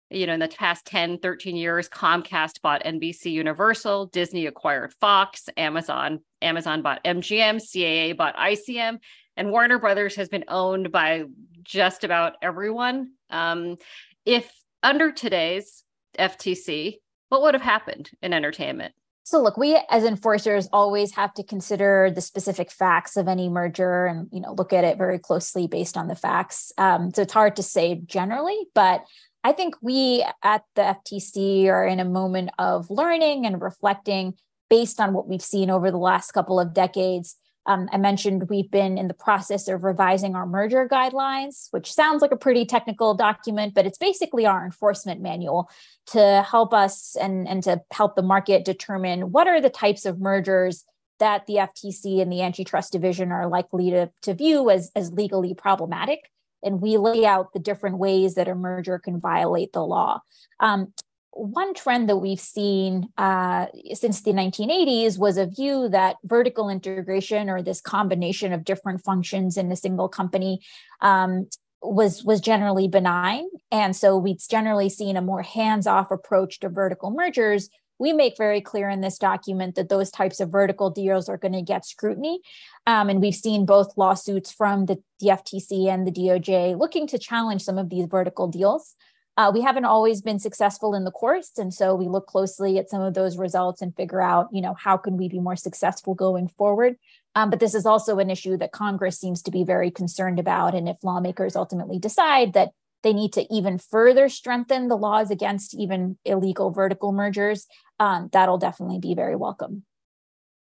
you 0.10 0.28
know 0.28 0.34
in 0.34 0.40
the 0.40 0.48
past 0.48 0.86
10 0.86 1.20
13 1.20 1.56
years 1.56 1.90
Comcast 1.90 2.62
bought 2.62 2.84
NBC 2.84 3.32
Universal 3.32 4.08
Disney 4.08 4.46
acquired 4.48 4.94
Fox 5.00 5.50
Amazon 5.58 6.20
Amazon 6.42 6.82
bought 6.82 7.04
MGM 7.04 7.58
CAA 7.58 8.16
bought 8.18 8.36
ICM 8.36 9.00
and 9.36 9.52
Warner 9.52 9.80
Brothers 9.80 10.16
has 10.16 10.30
been 10.30 10.46
owned 10.48 10.92
by 10.92 11.24
just 11.64 12.04
about 12.04 12.34
everyone. 12.42 13.14
Um, 13.30 13.78
if 14.26 14.52
under 14.84 15.12
today's 15.12 15.84
FTC, 16.20 17.00
what 17.30 17.42
would 17.42 17.56
have 17.56 17.64
happened 17.64 18.12
in 18.22 18.34
entertainment? 18.34 18.94
So, 19.26 19.42
look, 19.42 19.58
we 19.58 19.82
as 19.90 20.04
enforcers 20.04 20.68
always 20.74 21.16
have 21.16 21.34
to 21.36 21.44
consider 21.44 22.12
the 22.14 22.20
specific 22.20 22.70
facts 22.70 23.16
of 23.16 23.30
any 23.30 23.48
merger 23.48 24.06
and 24.06 24.28
you 24.34 24.42
know 24.42 24.54
look 24.54 24.74
at 24.74 24.84
it 24.84 24.98
very 24.98 25.18
closely 25.18 25.66
based 25.66 25.96
on 25.96 26.08
the 26.08 26.16
facts. 26.16 26.74
Um, 26.78 27.12
so 27.14 27.22
it's 27.22 27.34
hard 27.34 27.56
to 27.56 27.64
say 27.64 28.02
generally, 28.06 28.60
but 28.76 29.06
I 29.46 29.54
think 29.54 29.76
we 29.82 30.26
at 30.44 30.64
the 30.76 30.82
FTC 30.82 31.68
are 31.68 31.86
in 31.86 32.02
a 32.02 32.06
moment 32.06 32.52
of 32.60 32.90
learning 32.90 33.46
and 33.46 33.62
reflecting 33.62 34.34
based 34.70 35.00
on 35.00 35.14
what 35.14 35.28
we've 35.28 35.42
seen 35.42 35.70
over 35.70 35.90
the 35.90 35.98
last 35.98 36.32
couple 36.32 36.60
of 36.60 36.74
decades 36.74 37.38
um, 37.66 37.88
I 37.94 37.98
mentioned 37.98 38.50
we've 38.50 38.70
been 38.70 38.98
in 38.98 39.08
the 39.08 39.14
process 39.14 39.68
of 39.68 39.84
revising 39.84 40.36
our 40.36 40.46
merger 40.46 40.88
guidelines, 40.88 41.68
which 41.72 41.92
sounds 41.94 42.22
like 42.22 42.32
a 42.32 42.38
pretty 42.38 42.66
technical 42.66 43.14
document, 43.14 43.74
but 43.74 43.86
it's 43.86 43.98
basically 43.98 44.46
our 44.46 44.66
enforcement 44.66 45.22
manual 45.22 45.70
to 46.08 46.46
help 46.50 46.74
us 46.74 47.16
and, 47.16 47.48
and 47.48 47.64
to 47.64 47.82
help 47.92 48.16
the 48.16 48.22
market 48.22 48.66
determine 48.66 49.32
what 49.32 49.48
are 49.48 49.62
the 49.62 49.70
types 49.70 50.06
of 50.06 50.20
mergers 50.20 50.84
that 51.20 51.46
the 51.46 51.56
FTC 51.56 52.22
and 52.22 52.32
the 52.32 52.42
antitrust 52.42 52.92
division 52.92 53.32
are 53.32 53.48
likely 53.48 53.92
to, 53.92 54.12
to 54.24 54.34
view 54.34 54.70
as, 54.70 54.92
as 54.96 55.14
legally 55.14 55.54
problematic. 55.54 56.30
And 56.64 56.82
we 56.82 56.98
lay 56.98 57.26
out 57.26 57.54
the 57.54 57.60
different 57.60 57.98
ways 57.98 58.36
that 58.36 58.48
a 58.48 58.56
merger 58.56 59.00
can 59.00 59.22
violate 59.22 59.72
the 59.72 59.86
law. 59.86 60.22
Um, 60.60 60.94
one 61.36 61.74
trend 61.74 62.10
that 62.10 62.18
we've 62.18 62.40
seen 62.40 63.10
uh, 63.18 63.66
since 63.94 64.22
the 64.22 64.32
1980s 64.32 65.18
was 65.18 65.38
a 65.38 65.48
view 65.48 65.90
that 65.90 66.18
vertical 66.24 66.70
integration 66.70 67.50
or 67.50 67.62
this 67.62 67.82
combination 67.82 68.54
of 68.54 68.64
different 68.64 69.04
functions 69.04 69.58
in 69.58 69.72
a 69.72 69.76
single 69.76 70.08
company 70.08 70.62
um, 71.02 71.48
was 71.82 72.24
was 72.24 72.40
generally 72.40 72.88
benign. 72.88 73.48
And 73.72 73.96
so 73.96 74.18
we've 74.18 74.40
generally 74.50 74.90
seen 74.90 75.18
a 75.18 75.22
more 75.22 75.42
hands-off 75.42 76.12
approach 76.12 76.60
to 76.60 76.70
vertical 76.70 77.12
mergers. 77.12 77.70
We 78.00 78.14
make 78.14 78.38
very 78.38 78.62
clear 78.62 78.90
in 78.90 79.02
this 79.02 79.18
document 79.18 79.76
that 79.76 79.90
those 79.90 80.12
types 80.12 80.40
of 80.40 80.50
vertical 80.50 80.90
deals 80.90 81.30
are 81.30 81.38
going 81.38 81.54
to 81.54 81.62
get 81.62 81.86
scrutiny. 81.86 82.42
Um, 82.88 83.10
and 83.10 83.22
we've 83.22 83.36
seen 83.36 83.66
both 83.66 83.98
lawsuits 83.98 84.52
from 84.52 84.86
the, 84.88 85.02
the 85.20 85.28
ftc 85.28 85.88
and 85.88 86.06
the 86.06 86.12
doj 86.12 86.78
looking 86.78 87.08
to 87.08 87.18
challenge 87.18 87.64
some 87.64 87.78
of 87.78 87.90
these 87.90 88.08
vertical 88.08 88.48
deals 88.48 88.96
uh, 89.36 89.52
we 89.54 89.62
haven't 89.62 89.86
always 89.86 90.22
been 90.22 90.40
successful 90.40 90.94
in 90.94 91.04
the 91.04 91.12
course, 91.12 91.52
and 91.58 91.74
so 91.74 91.96
we 91.96 92.08
look 92.08 92.28
closely 92.28 92.78
at 92.78 92.90
some 92.90 93.02
of 93.02 93.14
those 93.14 93.38
results 93.38 93.82
and 93.82 93.96
figure 93.96 94.22
out, 94.22 94.48
you 94.52 94.62
know, 94.62 94.76
how 94.76 94.96
can 94.96 95.18
we 95.18 95.28
be 95.28 95.40
more 95.40 95.56
successful 95.56 96.14
going 96.14 96.48
forward. 96.48 96.96
Um, 97.36 97.50
but 97.50 97.60
this 97.60 97.74
is 97.74 97.86
also 97.86 98.20
an 98.20 98.30
issue 98.30 98.58
that 98.58 98.72
Congress 98.72 99.20
seems 99.20 99.42
to 99.44 99.52
be 99.52 99.64
very 99.64 99.90
concerned 99.90 100.40
about, 100.40 100.76
and 100.76 100.88
if 100.88 101.04
lawmakers 101.04 101.56
ultimately 101.56 101.98
decide 101.98 102.54
that 102.54 102.72
they 103.02 103.12
need 103.12 103.34
to 103.34 103.54
even 103.54 103.78
further 103.78 104.30
strengthen 104.30 104.88
the 104.88 104.96
laws 104.96 105.30
against 105.30 105.74
even 105.74 106.18
illegal 106.24 106.72
vertical 106.72 107.12
mergers, 107.12 107.68
um, 108.00 108.30
that'll 108.32 108.58
definitely 108.58 109.00
be 109.00 109.16
very 109.16 109.36
welcome. 109.36 109.84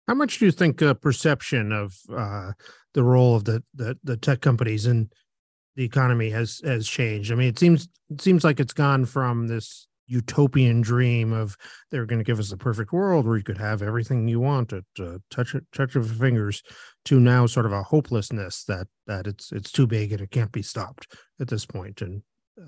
How 0.06 0.14
much 0.14 0.38
do 0.38 0.46
you 0.46 0.52
think 0.52 0.80
uh, 0.80 0.94
perception 0.94 1.72
of 1.72 1.96
uh, 2.14 2.52
the 2.94 3.02
role 3.02 3.34
of 3.34 3.44
the, 3.44 3.62
the, 3.74 3.98
the 4.04 4.16
tech 4.16 4.40
companies 4.40 4.86
in 4.86 5.10
the 5.78 5.84
economy 5.84 6.28
has 6.28 6.60
has 6.64 6.88
changed. 6.88 7.30
I 7.30 7.36
mean, 7.36 7.48
it 7.48 7.58
seems 7.58 7.88
it 8.10 8.20
seems 8.20 8.42
like 8.42 8.58
it's 8.58 8.72
gone 8.72 9.04
from 9.04 9.46
this 9.46 9.86
utopian 10.08 10.80
dream 10.80 11.32
of 11.32 11.56
they're 11.90 12.04
going 12.04 12.18
to 12.18 12.24
give 12.24 12.40
us 12.40 12.50
the 12.50 12.56
perfect 12.56 12.92
world 12.92 13.26
where 13.26 13.36
you 13.36 13.44
could 13.44 13.58
have 13.58 13.80
everything 13.80 14.26
you 14.26 14.40
want 14.40 14.72
at 14.72 14.82
uh, 14.98 15.18
touch 15.30 15.54
touch 15.72 15.94
of 15.94 16.10
fingers 16.10 16.64
to 17.04 17.20
now 17.20 17.46
sort 17.46 17.64
of 17.64 17.72
a 17.72 17.84
hopelessness 17.84 18.64
that 18.64 18.88
that 19.06 19.28
it's 19.28 19.52
it's 19.52 19.70
too 19.70 19.86
big 19.86 20.10
and 20.10 20.20
it 20.20 20.32
can't 20.32 20.50
be 20.50 20.62
stopped 20.62 21.16
at 21.40 21.46
this 21.46 21.64
point 21.64 22.02
and 22.02 22.22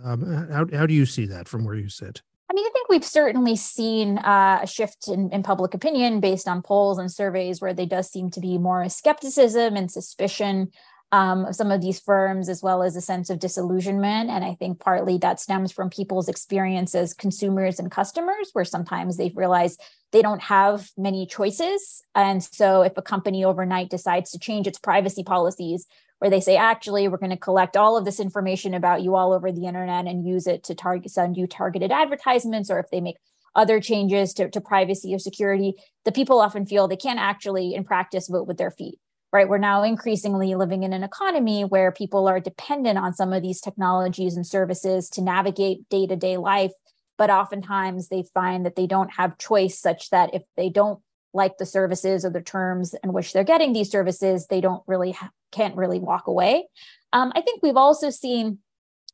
um, 0.04 0.48
how, 0.52 0.64
how 0.72 0.86
do 0.86 0.94
you 0.94 1.04
see 1.04 1.26
that 1.26 1.48
from 1.48 1.64
where 1.64 1.74
you 1.74 1.88
sit 1.88 2.22
I 2.48 2.52
mean, 2.52 2.66
I 2.66 2.70
think 2.72 2.88
we've 2.88 3.04
certainly 3.04 3.54
seen 3.54 4.18
uh, 4.18 4.58
a 4.62 4.66
shift 4.66 5.06
in, 5.06 5.30
in 5.30 5.44
public 5.44 5.72
opinion 5.72 6.18
based 6.18 6.48
on 6.48 6.62
polls 6.62 6.98
and 6.98 7.10
surveys 7.10 7.60
where 7.60 7.72
there 7.72 7.86
does 7.86 8.10
seem 8.10 8.28
to 8.32 8.40
be 8.40 8.58
more 8.58 8.88
skepticism 8.88 9.76
and 9.76 9.88
suspicion 9.88 10.72
um, 11.12 11.46
of 11.46 11.56
some 11.56 11.70
of 11.70 11.80
these 11.80 11.98
firms, 11.98 12.48
as 12.48 12.62
well 12.62 12.82
as 12.82 12.94
a 12.94 13.00
sense 13.00 13.30
of 13.30 13.40
disillusionment. 13.40 14.30
And 14.30 14.44
I 14.44 14.54
think 14.54 14.78
partly 14.78 15.18
that 15.18 15.40
stems 15.40 15.72
from 15.72 15.90
people's 15.90 16.28
experience 16.28 16.94
as 16.94 17.14
consumers 17.14 17.78
and 17.78 17.90
customers, 17.90 18.50
where 18.52 18.64
sometimes 18.64 19.16
they've 19.16 19.36
realized 19.36 19.82
they 20.12 20.22
don't 20.22 20.42
have 20.42 20.88
many 20.96 21.26
choices. 21.26 22.02
And 22.14 22.42
so 22.42 22.82
if 22.82 22.96
a 22.96 23.02
company 23.02 23.44
overnight 23.44 23.90
decides 23.90 24.30
to 24.30 24.38
change 24.38 24.66
its 24.66 24.78
privacy 24.78 25.24
policies, 25.24 25.86
where 26.20 26.30
they 26.30 26.40
say, 26.40 26.56
actually, 26.56 27.08
we're 27.08 27.16
going 27.16 27.30
to 27.30 27.36
collect 27.36 27.76
all 27.76 27.96
of 27.96 28.04
this 28.04 28.20
information 28.20 28.74
about 28.74 29.02
you 29.02 29.16
all 29.16 29.32
over 29.32 29.50
the 29.50 29.66
internet 29.66 30.06
and 30.06 30.26
use 30.26 30.46
it 30.46 30.62
to 30.64 30.74
target 30.74 31.10
send 31.10 31.36
you 31.36 31.46
targeted 31.46 31.90
advertisements, 31.90 32.70
or 32.70 32.78
if 32.78 32.90
they 32.90 33.00
make 33.00 33.16
other 33.56 33.80
changes 33.80 34.32
to, 34.34 34.48
to 34.50 34.60
privacy 34.60 35.12
or 35.14 35.18
security, 35.18 35.74
the 36.04 36.12
people 36.12 36.40
often 36.40 36.66
feel 36.66 36.86
they 36.86 36.94
can't 36.94 37.18
actually, 37.18 37.74
in 37.74 37.84
practice, 37.84 38.28
vote 38.28 38.46
with 38.46 38.58
their 38.58 38.70
feet 38.70 38.98
right? 39.32 39.48
We're 39.48 39.58
now 39.58 39.82
increasingly 39.82 40.54
living 40.54 40.82
in 40.82 40.92
an 40.92 41.04
economy 41.04 41.62
where 41.62 41.92
people 41.92 42.28
are 42.28 42.40
dependent 42.40 42.98
on 42.98 43.14
some 43.14 43.32
of 43.32 43.42
these 43.42 43.60
technologies 43.60 44.36
and 44.36 44.46
services 44.46 45.08
to 45.10 45.22
navigate 45.22 45.88
day 45.88 46.06
to 46.06 46.16
day 46.16 46.36
life. 46.36 46.72
But 47.16 47.30
oftentimes 47.30 48.08
they 48.08 48.24
find 48.34 48.64
that 48.64 48.76
they 48.76 48.86
don't 48.86 49.10
have 49.10 49.38
choice, 49.38 49.78
such 49.78 50.10
that 50.10 50.34
if 50.34 50.42
they 50.56 50.68
don't 50.68 51.00
like 51.32 51.58
the 51.58 51.66
services 51.66 52.24
or 52.24 52.30
the 52.30 52.40
terms 52.40 52.94
in 53.04 53.12
which 53.12 53.32
they're 53.32 53.44
getting 53.44 53.72
these 53.72 53.90
services, 53.90 54.46
they 54.46 54.60
don't 54.60 54.82
really 54.86 55.12
ha- 55.12 55.30
can't 55.52 55.76
really 55.76 56.00
walk 56.00 56.26
away. 56.26 56.66
Um, 57.12 57.32
I 57.34 57.40
think 57.40 57.62
we've 57.62 57.76
also 57.76 58.10
seen, 58.10 58.58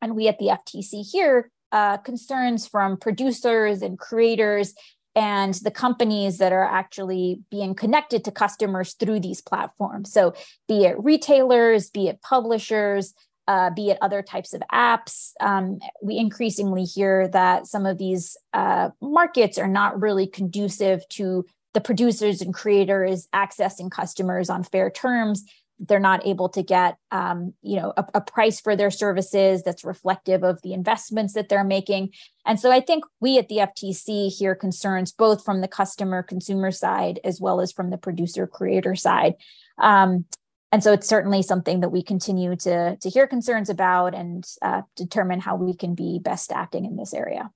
and 0.00 0.16
we 0.16 0.29
at 0.29 0.38
the 0.38 0.46
FTC 0.46 1.11
hear 1.11 1.50
uh, 1.72 1.98
concerns 1.98 2.66
from 2.66 2.96
producers 2.96 3.83
and 3.83 3.98
creators 3.98 4.74
and 5.16 5.55
the 5.55 5.70
companies 5.70 6.37
that 6.38 6.52
are 6.52 6.64
actually 6.64 7.40
being 7.50 7.74
connected 7.74 8.22
to 8.24 8.31
customers 8.31 8.92
through 8.92 9.18
these 9.18 9.40
platforms. 9.40 10.12
So, 10.12 10.35
be 10.68 10.85
it 10.85 11.02
retailers, 11.02 11.90
be 11.90 12.09
it 12.09 12.20
publishers, 12.20 13.14
uh, 13.48 13.70
be 13.70 13.90
it 13.90 13.98
other 14.02 14.22
types 14.22 14.52
of 14.52 14.62
apps. 14.72 15.33
Um, 15.40 15.79
we 16.02 16.18
increasingly 16.18 16.85
hear 16.85 17.29
that 17.29 17.66
some 17.66 17.87
of 17.87 17.96
these 17.96 18.37
uh, 18.52 18.90
markets 19.00 19.57
are 19.59 19.68
not 19.68 20.00
really 20.00 20.26
conducive 20.26 21.09
to 21.11 21.46
the 21.72 21.81
producers 21.81 22.40
and 22.40 22.55
creators 22.55 23.29
accessing 23.35 23.90
customers 23.90 24.50
on 24.50 24.64
fair 24.64 24.90
terms 24.90 25.44
they're 25.78 26.00
not 26.00 26.26
able 26.26 26.48
to 26.48 26.62
get 26.62 26.96
um, 27.10 27.52
you 27.62 27.76
know 27.76 27.92
a, 27.96 28.04
a, 28.14 28.20
price 28.20 28.60
for 28.60 28.76
their 28.76 28.90
services 28.90 29.62
that's 29.62 29.84
reflective 29.84 30.42
of 30.42 30.60
the 30.62 30.72
investments 30.72 31.34
that 31.34 31.48
they're 31.48 31.64
making. 31.64 32.10
And 32.44 32.58
so 32.58 32.70
i 32.70 32.80
think 32.80 33.04
we 33.20 33.38
at 33.38 33.48
the 33.48 33.56
ftc 33.56 34.32
hear 34.32 34.54
concerns 34.54 35.12
both 35.12 35.44
from 35.44 35.60
the 35.60 35.68
customer 35.68 36.22
consumer 36.22 36.70
side 36.70 37.20
as 37.24 37.40
well 37.40 37.60
as 37.60 37.72
from 37.72 37.90
the 37.90 37.98
producer 37.98 38.46
creator 38.46 38.94
side. 38.94 39.34
Um, 39.78 40.24
and 40.72 40.82
so 40.82 40.92
it's 40.92 41.08
certainly 41.08 41.42
something 41.42 41.80
that 41.80 41.90
we 41.90 42.02
continue 42.02 42.56
to, 42.56 42.96
to 42.96 43.08
hear 43.08 43.26
concerns 43.26 43.70
about 43.70 44.14
and 44.14 44.44
uh, 44.62 44.82
determine 44.96 45.40
how 45.40 45.56
we 45.56 45.74
can 45.74 45.94
be 45.94 46.18
best 46.18 46.50
acting 46.50 46.84
in 46.84 46.96
this 46.96 47.14
area. 47.14 47.50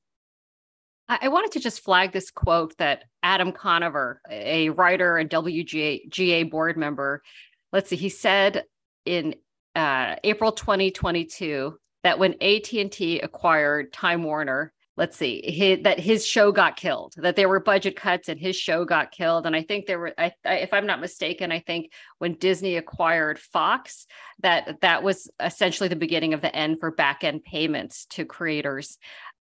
I 1.09 1.27
wanted 1.27 1.51
to 1.53 1.61
just 1.61 1.83
flag 1.83 2.13
this 2.13 2.31
quote 2.31 2.77
that 2.77 3.03
Adam 3.21 3.51
Conover, 3.51 4.23
a 4.31 4.69
writer 4.71 5.19
and 5.19 5.29
WGA 5.29 6.49
board 6.49 6.77
member, 6.77 7.25
let's 7.73 7.91
see, 7.91 7.97
he 7.97 8.09
said 8.09 8.65
in 9.05 9.35
uh, 9.75 10.17
April 10.25 10.53
2022 10.53 11.79
that 12.03 12.19
when 12.19 12.35
AT&T 12.43 13.21
acquired 13.21 13.93
Time 13.93 14.25
Warner, 14.25 14.73
let's 14.97 15.17
see, 15.17 15.81
that 15.83 15.99
his 15.99 16.27
show 16.27 16.53
got 16.53 16.77
killed, 16.77 17.15
that 17.17 17.35
there 17.35 17.49
were 17.49 17.61
budget 17.61 17.97
cuts 17.97 18.29
and 18.29 18.39
his 18.39 18.55
show 18.55 18.85
got 18.85 19.11
killed. 19.11 19.47
And 19.47 19.57
I 19.57 19.63
think 19.63 19.87
there 19.87 19.99
were, 19.99 20.13
I, 20.19 20.33
I, 20.45 20.57
if 20.57 20.75
I'm 20.75 20.87
not 20.87 21.01
mistaken, 21.01 21.51
I 21.53 21.61
think 21.61 21.93
when 22.19 22.35
Disney 22.35 22.77
acquired 22.77 23.39
Fox, 23.39 24.07
that 24.43 24.81
that 24.83 25.03
was 25.03 25.31
essentially 25.43 25.89
the 25.89 25.97
beginning 25.97 26.35
of 26.35 26.43
the 26.43 26.55
end 26.55 26.81
for 26.81 26.91
back 26.91 27.25
end 27.25 27.45
payments 27.45 28.05
to 28.11 28.27
creators 28.27 28.99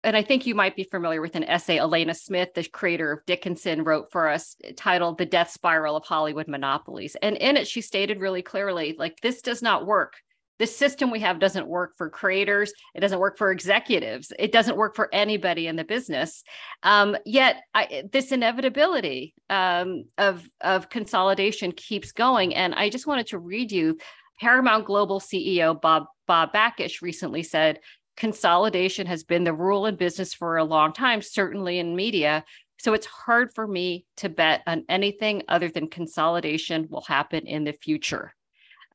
and 0.03 0.17
I 0.17 0.23
think 0.23 0.45
you 0.45 0.55
might 0.55 0.75
be 0.75 0.83
familiar 0.83 1.21
with 1.21 1.35
an 1.35 1.43
essay 1.43 1.77
Alena 1.77 2.15
Smith, 2.15 2.53
the 2.55 2.63
creator 2.63 3.11
of 3.11 3.25
Dickinson, 3.25 3.83
wrote 3.83 4.11
for 4.11 4.29
us 4.29 4.55
titled 4.75 5.17
The 5.17 5.25
Death 5.25 5.51
Spiral 5.51 5.95
of 5.95 6.05
Hollywood 6.05 6.47
Monopolies. 6.47 7.15
And 7.21 7.37
in 7.37 7.57
it, 7.57 7.67
she 7.67 7.81
stated 7.81 8.19
really 8.19 8.41
clearly 8.41 8.95
like, 8.97 9.19
this 9.21 9.41
does 9.41 9.61
not 9.61 9.85
work. 9.85 10.15
This 10.57 10.75
system 10.75 11.09
we 11.09 11.21
have 11.21 11.39
doesn't 11.39 11.67
work 11.67 11.93
for 11.97 12.09
creators. 12.09 12.71
It 12.93 12.99
doesn't 12.99 13.19
work 13.19 13.37
for 13.37 13.51
executives. 13.51 14.31
It 14.37 14.51
doesn't 14.51 14.77
work 14.77 14.95
for 14.95 15.09
anybody 15.11 15.65
in 15.65 15.75
the 15.75 15.83
business. 15.83 16.43
Um, 16.83 17.17
yet, 17.25 17.63
I, 17.73 18.03
this 18.11 18.31
inevitability 18.31 19.33
um, 19.49 20.05
of, 20.19 20.47
of 20.61 20.89
consolidation 20.89 21.71
keeps 21.71 22.11
going. 22.11 22.53
And 22.53 22.75
I 22.75 22.89
just 22.89 23.07
wanted 23.07 23.27
to 23.27 23.39
read 23.39 23.71
you 23.71 23.97
Paramount 24.39 24.85
Global 24.85 25.19
CEO 25.19 25.79
Bob 25.79 26.05
Bob 26.27 26.53
Bakish 26.53 27.01
recently 27.01 27.43
said 27.43 27.79
consolidation 28.17 29.07
has 29.07 29.23
been 29.23 29.43
the 29.43 29.53
rule 29.53 29.85
in 29.85 29.95
business 29.95 30.33
for 30.33 30.57
a 30.57 30.63
long 30.63 30.93
time, 30.93 31.21
certainly 31.21 31.79
in 31.79 31.95
media. 31.95 32.43
So 32.79 32.93
it's 32.93 33.05
hard 33.05 33.53
for 33.53 33.67
me 33.67 34.05
to 34.17 34.29
bet 34.29 34.61
on 34.65 34.85
anything 34.89 35.43
other 35.47 35.69
than 35.69 35.87
consolidation 35.87 36.87
will 36.89 37.01
happen 37.01 37.47
in 37.47 37.63
the 37.63 37.73
future. 37.73 38.33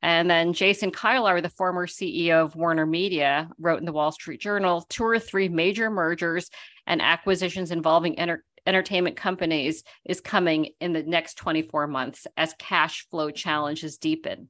And 0.01 0.29
then 0.29 0.53
Jason 0.53 0.91
Kilar, 0.91 1.41
the 1.41 1.49
former 1.49 1.87
CEO 1.87 2.45
of 2.45 2.55
Warner 2.55 2.85
Media, 2.85 3.49
wrote 3.59 3.79
in 3.79 3.85
the 3.85 3.93
Wall 3.93 4.11
Street 4.11 4.39
Journal 4.39 4.85
two 4.89 5.03
or 5.03 5.19
three 5.19 5.49
major 5.49 5.89
mergers 5.89 6.49
and 6.85 7.01
acquisitions 7.01 7.71
involving 7.71 8.19
enter- 8.19 8.43
entertainment 8.67 9.15
companies 9.15 9.83
is 10.05 10.21
coming 10.21 10.69
in 10.79 10.93
the 10.93 11.03
next 11.03 11.35
24 11.35 11.87
months 11.87 12.27
as 12.35 12.53
cash 12.59 13.07
flow 13.09 13.31
challenges 13.31 13.97
deepen. 13.97 14.49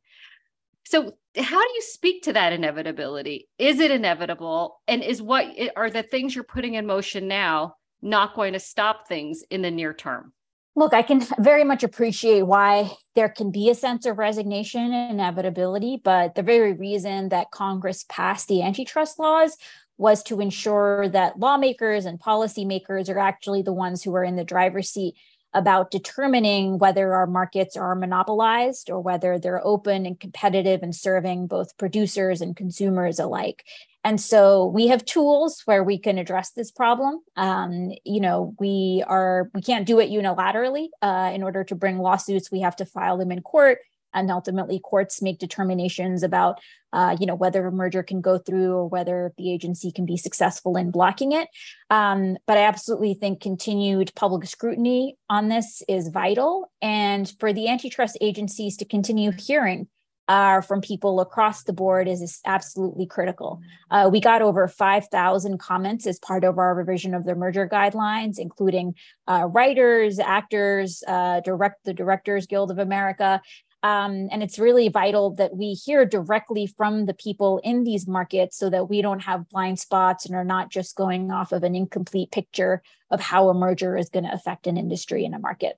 So, 0.86 1.14
how 1.38 1.62
do 1.62 1.74
you 1.74 1.82
speak 1.82 2.24
to 2.24 2.34
that 2.34 2.54
inevitability? 2.54 3.48
Is 3.58 3.80
it 3.80 3.92
inevitable? 3.92 4.82
And 4.88 5.04
is 5.04 5.22
what 5.22 5.48
are 5.76 5.90
the 5.90 6.04
things 6.04 6.36
you're 6.36 6.44
putting 6.44 6.74
in 6.74 6.86
motion 6.86 7.28
now 7.28 7.76
not 8.02 8.36
going 8.36 8.54
to 8.54 8.60
stop 8.60 9.08
things 9.08 9.44
in 9.50 9.62
the 9.62 9.72
near 9.72 9.94
term? 9.94 10.34
Look, 10.76 10.94
I 10.94 11.02
can 11.02 11.24
very 11.40 11.64
much 11.64 11.84
appreciate 11.84 12.44
why 12.44 12.92
there 13.16 13.30
can 13.30 13.50
be 13.50 13.70
a 13.70 13.76
sense 13.76 14.06
of 14.06 14.20
resignation 14.20 14.94
and 14.94 15.14
inevitability, 15.14 16.00
but 16.04 16.36
the 16.36 16.44
very 16.44 16.74
reason 16.74 17.30
that 17.30 17.50
Congress 17.50 18.06
passed 18.08 18.48
the 18.48 18.62
antitrust 18.62 19.18
laws 19.18 19.58
was 19.98 20.22
to 20.24 20.40
ensure 20.40 21.10
that 21.10 21.40
lawmakers 21.40 22.06
and 22.06 22.20
policymakers 22.20 23.10
are 23.10 23.18
actually 23.18 23.64
the 23.64 23.74
ones 23.74 24.04
who 24.04 24.16
are 24.16 24.24
in 24.24 24.36
the 24.36 24.44
driver's 24.44 24.92
seat 24.92 25.16
about 25.58 25.90
determining 25.90 26.78
whether 26.78 27.16
our 27.16 27.26
markets 27.26 27.76
are 27.76 27.96
monopolized 27.96 28.92
or 28.92 29.00
whether 29.00 29.40
they're 29.40 29.66
open 29.66 30.06
and 30.06 30.20
competitive 30.20 30.84
and 30.84 30.96
serving 30.96 31.48
both 31.48 31.76
producers 31.78 32.42
and 32.42 32.56
consumers 32.56 33.18
alike. 33.18 33.66
And 34.04 34.22
so 34.22 34.68
we 34.68 34.88
have 34.88 35.04
tools 35.04 35.64
where 35.66 35.84
we 35.84 35.98
can 35.98 36.20
address 36.20 36.52
this 36.52 36.70
problem. 36.70 37.22
Um, 37.36 37.92
you 38.06 38.22
know, 38.22 38.54
we 38.60 39.04
are 39.08 39.50
we 39.56 39.62
can't 39.64 39.88
do 39.88 40.00
it 40.00 40.12
unilaterally. 40.12 40.90
Uh, 41.02 41.32
in 41.34 41.42
order 41.42 41.64
to 41.64 41.76
bring 41.76 41.98
lawsuits, 41.98 42.52
we 42.52 42.62
have 42.62 42.76
to 42.76 42.86
file 42.86 43.18
them 43.18 43.32
in 43.32 43.42
court 43.42 43.80
and 44.20 44.32
ultimately 44.32 44.80
courts 44.80 45.22
make 45.22 45.40
determinations 45.40 46.24
about 46.24 46.60
uh, 46.94 47.16
you 47.20 47.26
know 47.26 47.36
whether 47.36 47.66
a 47.68 47.72
merger 47.72 48.02
can 48.02 48.22
go 48.22 48.38
through 48.38 48.74
or 48.74 48.88
whether 48.88 49.34
the 49.38 49.52
agency 49.52 49.92
can 49.92 50.06
be 50.06 50.18
successful 50.18 50.78
in 50.78 50.92
blocking 50.92 51.32
it 51.32 51.48
um, 51.90 52.38
but 52.46 52.58
i 52.58 52.64
absolutely 52.64 53.14
think 53.14 53.42
continued 53.42 54.12
public 54.16 54.48
scrutiny 54.48 55.18
on 55.30 55.50
this 55.50 55.84
is 55.88 56.10
vital 56.10 56.72
and 56.82 57.34
for 57.40 57.54
the 57.54 57.68
antitrust 57.68 58.18
agencies 58.22 58.78
to 58.78 58.86
continue 58.86 59.32
hearing 59.32 59.88
uh, 60.28 60.62
from 60.62 60.82
people 60.82 61.20
across 61.20 61.64
the 61.64 61.74
board 61.74 62.08
is, 62.08 62.22
is 62.22 62.42
absolutely 62.46 63.06
critical. 63.06 63.62
Uh, 63.90 64.10
we 64.12 64.20
got 64.20 64.42
over 64.42 64.68
5,000 64.68 65.58
comments 65.58 66.06
as 66.06 66.20
part 66.20 66.44
of 66.44 66.58
our 66.58 66.76
revision 66.76 67.14
of 67.14 67.26
the 67.26 67.36
merger 67.36 67.68
guidelines, 67.68 68.38
including 68.38 68.94
uh, 69.28 69.48
writers, 69.50 70.20
actors, 70.20 71.04
uh, 71.08 71.40
direct 71.42 71.86
the 71.86 71.94
Directors 71.94 72.46
Guild 72.46 72.72
of 72.72 72.80
America, 72.80 73.42
um, 73.88 74.28
and 74.32 74.44
it's 74.44 74.60
really 74.60 74.90
vital 74.90 75.34
that 75.36 75.56
we 75.56 75.74
hear 75.74 76.06
directly 76.06 76.68
from 76.68 77.06
the 77.06 77.14
people 77.14 77.62
in 77.64 77.86
these 77.86 78.06
markets 78.06 78.58
so 78.58 78.70
that 78.70 78.90
we 78.90 79.02
don't 79.02 79.22
have 79.22 79.48
blind 79.48 79.80
spots 79.80 80.26
and 80.26 80.36
are 80.36 80.44
not 80.44 80.70
just 80.70 80.98
going 80.98 81.32
off 81.32 81.54
of 81.54 81.64
an 81.64 81.74
incomplete 81.74 82.32
picture 82.32 82.82
of 83.10 83.22
how 83.22 83.48
a 83.48 83.54
merger 83.54 83.96
is 83.96 84.10
going 84.10 84.26
to 84.26 84.34
affect 84.34 84.68
an 84.68 84.76
industry 84.76 85.24
and 85.24 85.34
a 85.34 85.40
market. 85.40 85.78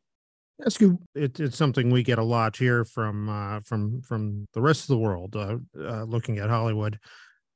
Ask 0.65 0.81
you, 0.81 0.97
it, 1.13 1.39
it's 1.39 1.55
something 1.55 1.91
we 1.91 2.01
get 2.01 2.17
a 2.17 2.23
lot 2.23 2.57
here 2.57 2.83
from 2.83 3.29
uh, 3.29 3.59
from 3.61 4.01
from 4.01 4.47
the 4.53 4.61
rest 4.61 4.81
of 4.81 4.87
the 4.87 4.97
world, 4.97 5.35
uh, 5.35 5.57
uh, 5.79 6.03
looking 6.03 6.39
at 6.39 6.49
Hollywood. 6.49 6.99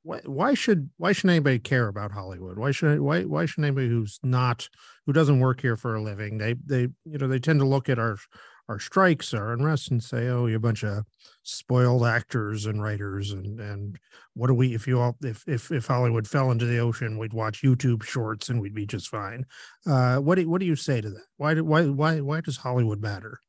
Why, 0.04 0.20
why 0.24 0.54
should 0.54 0.88
why 0.96 1.12
should 1.12 1.30
anybody 1.30 1.58
care 1.58 1.88
about 1.88 2.12
Hollywood? 2.12 2.58
Why 2.58 2.70
should 2.70 3.00
why 3.00 3.24
why 3.24 3.44
should 3.44 3.64
anybody 3.64 3.88
who's 3.88 4.20
not 4.22 4.68
who 5.04 5.12
doesn't 5.12 5.40
work 5.40 5.60
here 5.60 5.76
for 5.76 5.96
a 5.96 6.02
living? 6.02 6.38
They 6.38 6.54
they 6.64 6.88
you 7.04 7.18
know 7.18 7.28
they 7.28 7.40
tend 7.40 7.60
to 7.60 7.66
look 7.66 7.90
at 7.90 7.98
our 7.98 8.16
our 8.68 8.78
strikes, 8.78 9.34
our 9.34 9.52
unrest, 9.52 9.90
and 9.90 10.02
say, 10.02 10.28
"Oh, 10.28 10.46
you're 10.46 10.56
a 10.56 10.60
bunch 10.60 10.84
of 10.84 11.04
spoiled 11.42 12.04
actors 12.04 12.66
and 12.66 12.82
writers." 12.82 13.32
And 13.32 13.60
and 13.60 13.98
what 14.34 14.48
do 14.48 14.54
we? 14.54 14.74
If 14.74 14.86
you 14.86 15.00
all, 15.00 15.16
if 15.22 15.46
if 15.46 15.70
if 15.70 15.86
Hollywood 15.86 16.26
fell 16.26 16.50
into 16.50 16.66
the 16.66 16.78
ocean, 16.78 17.18
we'd 17.18 17.32
watch 17.32 17.62
YouTube 17.62 18.02
shorts 18.02 18.48
and 18.48 18.60
we'd 18.60 18.74
be 18.74 18.86
just 18.86 19.08
fine. 19.08 19.44
Uh, 19.86 20.18
what 20.18 20.36
do 20.36 20.48
what 20.48 20.60
do 20.60 20.66
you 20.66 20.76
say 20.76 21.00
to 21.00 21.10
that? 21.10 21.24
Why 21.36 21.54
do, 21.54 21.64
why 21.64 21.86
why 21.86 22.20
why 22.20 22.40
does 22.40 22.56
Hollywood 22.56 23.00
matter? 23.00 23.40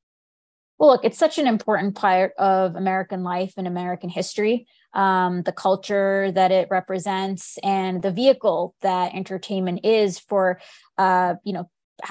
Well, 0.78 0.89
look, 0.89 1.06
it's 1.06 1.17
such 1.17 1.38
an 1.38 1.47
important 1.47 1.95
part 1.95 2.34
of 2.38 2.75
American 2.75 3.23
life 3.23 3.54
and 3.58 3.65
American 3.65 4.10
history. 4.10 4.67
Um, 4.93 5.41
the 5.43 5.54
culture 5.54 6.32
that 6.34 6.51
it 6.51 6.67
represents 6.69 7.58
and 7.63 8.01
the 8.01 8.12
vehicle 8.12 8.75
that 8.82 9.13
entertainment 9.13 9.86
is 9.86 10.19
for, 10.19 10.60
uh, 10.97 11.36
you 11.43 11.54
know, 11.54 11.69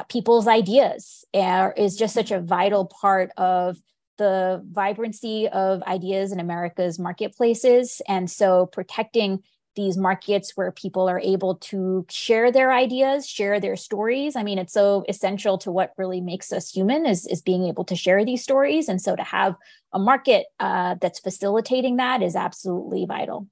people's 0.08 0.48
ideas 0.48 1.24
is 1.32 1.96
just 1.96 2.14
such 2.14 2.30
a 2.30 2.40
vital 2.40 2.86
part 2.86 3.30
of 3.36 3.76
the 4.16 4.64
vibrancy 4.70 5.48
of 5.48 5.82
ideas 5.82 6.32
in 6.32 6.40
America's 6.40 6.98
marketplaces. 6.98 8.00
And 8.06 8.30
so 8.30 8.66
protecting 8.66 9.42
these 9.76 9.96
markets 9.96 10.52
where 10.54 10.70
people 10.70 11.08
are 11.08 11.18
able 11.18 11.56
to 11.56 12.06
share 12.08 12.52
their 12.52 12.72
ideas, 12.72 13.28
share 13.28 13.58
their 13.58 13.74
stories. 13.74 14.36
I 14.36 14.44
mean, 14.44 14.58
it's 14.58 14.72
so 14.72 15.04
essential 15.08 15.58
to 15.58 15.72
what 15.72 15.92
really 15.96 16.20
makes 16.20 16.52
us 16.52 16.70
human 16.70 17.06
is, 17.06 17.26
is 17.26 17.42
being 17.42 17.64
able 17.64 17.84
to 17.86 17.96
share 17.96 18.24
these 18.24 18.42
stories. 18.42 18.88
And 18.88 19.02
so 19.02 19.16
to 19.16 19.24
have 19.24 19.56
a 19.92 19.98
market 19.98 20.46
uh, 20.60 20.94
that's 21.00 21.18
facilitating 21.18 21.96
that 21.96 22.22
is 22.22 22.36
absolutely 22.36 23.04
vital. 23.04 23.48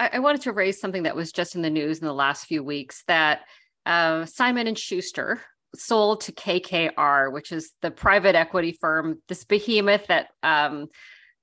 I, 0.00 0.10
I 0.14 0.18
wanted 0.18 0.42
to 0.42 0.52
raise 0.52 0.80
something 0.80 1.04
that 1.04 1.14
was 1.14 1.30
just 1.30 1.54
in 1.54 1.62
the 1.62 1.70
news 1.70 2.00
in 2.00 2.06
the 2.06 2.12
last 2.12 2.46
few 2.46 2.64
weeks 2.64 3.04
that 3.06 3.42
uh, 3.86 4.24
Simon 4.26 4.66
and 4.66 4.78
Schuster, 4.78 5.40
sold 5.74 6.22
to 6.22 6.32
KKR, 6.32 7.32
which 7.32 7.52
is 7.52 7.72
the 7.82 7.90
private 7.90 8.34
equity 8.34 8.76
firm, 8.80 9.20
this 9.28 9.44
behemoth 9.44 10.06
that 10.08 10.28
um, 10.42 10.88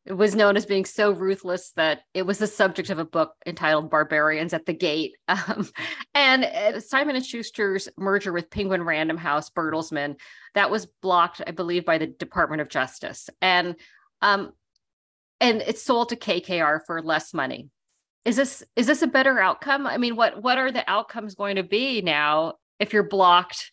was 0.08 0.36
known 0.36 0.58
as 0.58 0.66
being 0.66 0.86
so 0.86 1.12
ruthless 1.12 1.72
that 1.72 2.02
it 2.14 2.26
was 2.26 2.40
the 2.40 2.48
subject 2.48 2.90
of 2.90 3.00
a 3.00 3.06
book 3.06 3.34
entitled 3.46 3.92
Barbarians 3.92 4.54
at 4.54 4.66
the 4.66 4.74
Gate. 4.74 5.16
Um, 5.28 5.70
and 6.14 6.44
uh, 6.44 6.80
Simon 6.80 7.16
and 7.16 7.26
Schuster's 7.26 7.88
merger 7.98 8.34
with 8.34 8.50
Penguin 8.50 8.84
Random 8.84 9.18
House 9.18 9.50
Bertelsmann 9.50 10.16
that 10.54 10.70
was 10.70 10.88
blocked, 11.02 11.42
I 11.46 11.52
believe, 11.52 11.86
by 11.86 11.98
the 11.98 12.08
Department 12.08 12.62
of 12.62 12.70
Justice, 12.70 13.30
and 13.42 13.76
um, 14.22 14.52
and 15.40 15.62
it's 15.62 15.82
sold 15.82 16.10
to 16.10 16.16
KKR 16.16 16.82
for 16.86 17.02
less 17.02 17.34
money. 17.34 17.70
Is 18.26 18.36
this 18.36 18.64
is 18.76 18.88
this 18.88 19.02
a 19.02 19.08
better 19.08 19.40
outcome? 19.40 19.88
I 19.88 19.98
mean, 19.98 20.16
what 20.16 20.42
what 20.42 20.58
are 20.58 20.72
the 20.72 20.88
outcomes 20.90 21.36
going 21.36 21.56
to 21.56 21.64
be 21.64 22.02
now 22.02 22.56
if 22.80 22.92
you're 22.92 23.04
blocked 23.04 23.72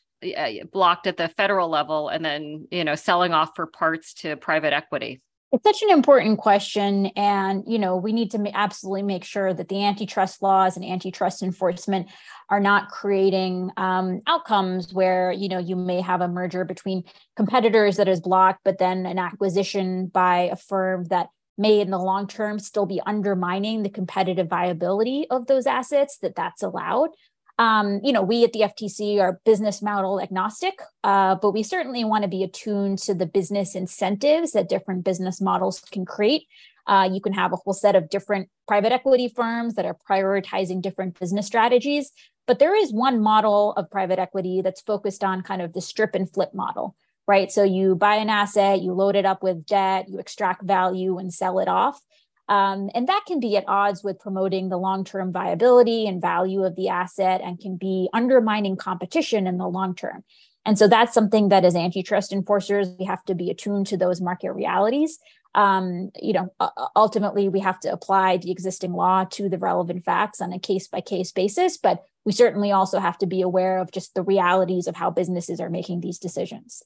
blocked 0.72 1.06
at 1.06 1.16
the 1.16 1.28
federal 1.28 1.68
level 1.68 2.08
and 2.08 2.24
then 2.24 2.66
you 2.70 2.84
know 2.84 2.94
selling 2.94 3.32
off 3.32 3.50
for 3.54 3.66
parts 3.66 4.14
to 4.14 4.36
private 4.36 4.72
equity? 4.72 5.20
It's 5.52 5.62
such 5.62 5.82
an 5.82 5.90
important 5.90 6.38
question. 6.38 7.06
And, 7.16 7.62
you 7.66 7.78
know, 7.78 7.96
we 7.96 8.12
need 8.12 8.32
to 8.32 8.50
absolutely 8.52 9.04
make 9.04 9.24
sure 9.24 9.54
that 9.54 9.68
the 9.68 9.84
antitrust 9.84 10.42
laws 10.42 10.76
and 10.76 10.84
antitrust 10.84 11.42
enforcement 11.42 12.08
are 12.50 12.60
not 12.60 12.90
creating 12.90 13.70
um, 13.76 14.20
outcomes 14.26 14.92
where, 14.92 15.30
you 15.30 15.48
know, 15.48 15.58
you 15.58 15.76
may 15.76 16.00
have 16.00 16.20
a 16.20 16.28
merger 16.28 16.64
between 16.64 17.04
competitors 17.36 17.96
that 17.96 18.08
is 18.08 18.20
blocked, 18.20 18.60
but 18.64 18.78
then 18.78 19.06
an 19.06 19.18
acquisition 19.18 20.08
by 20.08 20.50
a 20.52 20.56
firm 20.56 21.04
that 21.04 21.28
may 21.56 21.80
in 21.80 21.90
the 21.90 21.98
long 21.98 22.26
term 22.26 22.58
still 22.58 22.84
be 22.84 23.00
undermining 23.06 23.82
the 23.82 23.88
competitive 23.88 24.48
viability 24.48 25.26
of 25.30 25.46
those 25.46 25.66
assets, 25.66 26.18
that 26.18 26.34
that's 26.34 26.62
allowed. 26.62 27.10
Um, 27.58 28.00
you 28.04 28.12
know, 28.12 28.22
we 28.22 28.44
at 28.44 28.52
the 28.52 28.60
FTC 28.60 29.18
are 29.18 29.40
business 29.44 29.80
model 29.80 30.20
agnostic, 30.20 30.78
uh, 31.02 31.36
but 31.36 31.52
we 31.52 31.62
certainly 31.62 32.04
want 32.04 32.22
to 32.22 32.28
be 32.28 32.42
attuned 32.42 32.98
to 33.00 33.14
the 33.14 33.26
business 33.26 33.74
incentives 33.74 34.52
that 34.52 34.68
different 34.68 35.04
business 35.04 35.40
models 35.40 35.80
can 35.80 36.04
create. 36.04 36.46
Uh, 36.86 37.08
you 37.10 37.20
can 37.20 37.32
have 37.32 37.52
a 37.52 37.56
whole 37.56 37.72
set 37.72 37.96
of 37.96 38.10
different 38.10 38.48
private 38.68 38.92
equity 38.92 39.28
firms 39.28 39.74
that 39.74 39.86
are 39.86 39.96
prioritizing 40.08 40.82
different 40.82 41.18
business 41.18 41.46
strategies, 41.46 42.12
but 42.46 42.58
there 42.58 42.76
is 42.76 42.92
one 42.92 43.20
model 43.20 43.72
of 43.72 43.90
private 43.90 44.18
equity 44.18 44.60
that's 44.60 44.80
focused 44.82 45.24
on 45.24 45.42
kind 45.42 45.62
of 45.62 45.72
the 45.72 45.80
strip 45.80 46.14
and 46.14 46.30
flip 46.32 46.54
model, 46.54 46.94
right? 47.26 47.50
So 47.50 47.64
you 47.64 47.96
buy 47.96 48.16
an 48.16 48.30
asset, 48.30 48.82
you 48.82 48.92
load 48.92 49.16
it 49.16 49.26
up 49.26 49.42
with 49.42 49.66
debt, 49.66 50.08
you 50.08 50.18
extract 50.18 50.62
value 50.62 51.18
and 51.18 51.32
sell 51.32 51.58
it 51.58 51.68
off. 51.68 52.00
Um, 52.48 52.90
and 52.94 53.08
that 53.08 53.24
can 53.26 53.40
be 53.40 53.56
at 53.56 53.64
odds 53.66 54.04
with 54.04 54.20
promoting 54.20 54.68
the 54.68 54.76
long 54.76 55.04
term 55.04 55.32
viability 55.32 56.06
and 56.06 56.20
value 56.20 56.64
of 56.64 56.76
the 56.76 56.88
asset 56.88 57.40
and 57.42 57.58
can 57.58 57.76
be 57.76 58.08
undermining 58.12 58.76
competition 58.76 59.46
in 59.46 59.58
the 59.58 59.66
long 59.66 59.94
term. 59.94 60.22
And 60.64 60.78
so 60.78 60.88
that's 60.88 61.14
something 61.14 61.48
that 61.48 61.64
as 61.64 61.76
antitrust 61.76 62.32
enforcers, 62.32 62.88
we 62.98 63.04
have 63.04 63.24
to 63.26 63.34
be 63.34 63.50
attuned 63.50 63.86
to 63.88 63.96
those 63.96 64.20
market 64.20 64.52
realities. 64.52 65.18
Um, 65.54 66.10
you 66.20 66.34
know, 66.34 66.52
ultimately, 66.94 67.48
we 67.48 67.60
have 67.60 67.80
to 67.80 67.92
apply 67.92 68.36
the 68.36 68.50
existing 68.50 68.92
law 68.92 69.24
to 69.30 69.48
the 69.48 69.58
relevant 69.58 70.04
facts 70.04 70.40
on 70.40 70.52
a 70.52 70.58
case 70.58 70.86
by 70.86 71.00
case 71.00 71.32
basis, 71.32 71.78
but 71.78 72.04
we 72.26 72.32
certainly 72.32 72.72
also 72.72 72.98
have 72.98 73.16
to 73.18 73.26
be 73.26 73.40
aware 73.40 73.78
of 73.78 73.90
just 73.90 74.14
the 74.14 74.22
realities 74.22 74.86
of 74.86 74.96
how 74.96 75.10
businesses 75.10 75.60
are 75.60 75.70
making 75.70 76.00
these 76.00 76.18
decisions. 76.18 76.82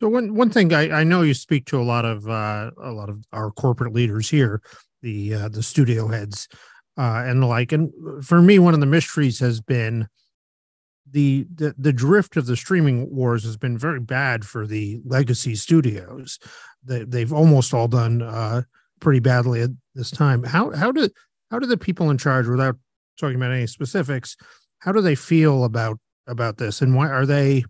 So 0.00 0.08
one 0.08 0.34
one 0.34 0.48
thing 0.48 0.72
I, 0.72 1.00
I 1.00 1.04
know 1.04 1.22
you 1.22 1.34
speak 1.34 1.66
to 1.66 1.80
a 1.80 1.84
lot 1.84 2.06
of 2.06 2.26
uh, 2.28 2.70
a 2.82 2.90
lot 2.90 3.10
of 3.10 3.22
our 3.32 3.50
corporate 3.50 3.92
leaders 3.92 4.30
here, 4.30 4.62
the 5.02 5.34
uh, 5.34 5.48
the 5.48 5.62
studio 5.62 6.08
heads 6.08 6.48
uh, 6.96 7.22
and 7.26 7.42
the 7.42 7.46
like. 7.46 7.72
And 7.72 7.92
for 8.24 8.40
me, 8.40 8.58
one 8.58 8.72
of 8.72 8.80
the 8.80 8.86
mysteries 8.86 9.38
has 9.40 9.60
been 9.60 10.08
the, 11.10 11.46
the 11.54 11.74
the 11.76 11.92
drift 11.92 12.38
of 12.38 12.46
the 12.46 12.56
streaming 12.56 13.14
wars 13.14 13.44
has 13.44 13.58
been 13.58 13.76
very 13.76 14.00
bad 14.00 14.46
for 14.46 14.66
the 14.66 15.00
legacy 15.04 15.54
studios. 15.54 16.38
They, 16.82 17.04
they've 17.04 17.32
almost 17.32 17.74
all 17.74 17.88
done 17.88 18.22
uh, 18.22 18.62
pretty 19.00 19.20
badly 19.20 19.60
at 19.60 19.70
this 19.94 20.10
time. 20.10 20.44
How 20.44 20.70
how 20.70 20.92
do 20.92 21.10
how 21.50 21.58
do 21.58 21.66
the 21.66 21.76
people 21.76 22.08
in 22.08 22.16
charge, 22.16 22.46
without 22.46 22.76
talking 23.18 23.36
about 23.36 23.52
any 23.52 23.66
specifics, 23.66 24.36
how 24.78 24.92
do 24.92 25.02
they 25.02 25.14
feel 25.14 25.64
about 25.64 25.98
about 26.26 26.56
this, 26.56 26.80
and 26.80 26.94
why 26.94 27.08
are 27.08 27.26
they 27.26 27.64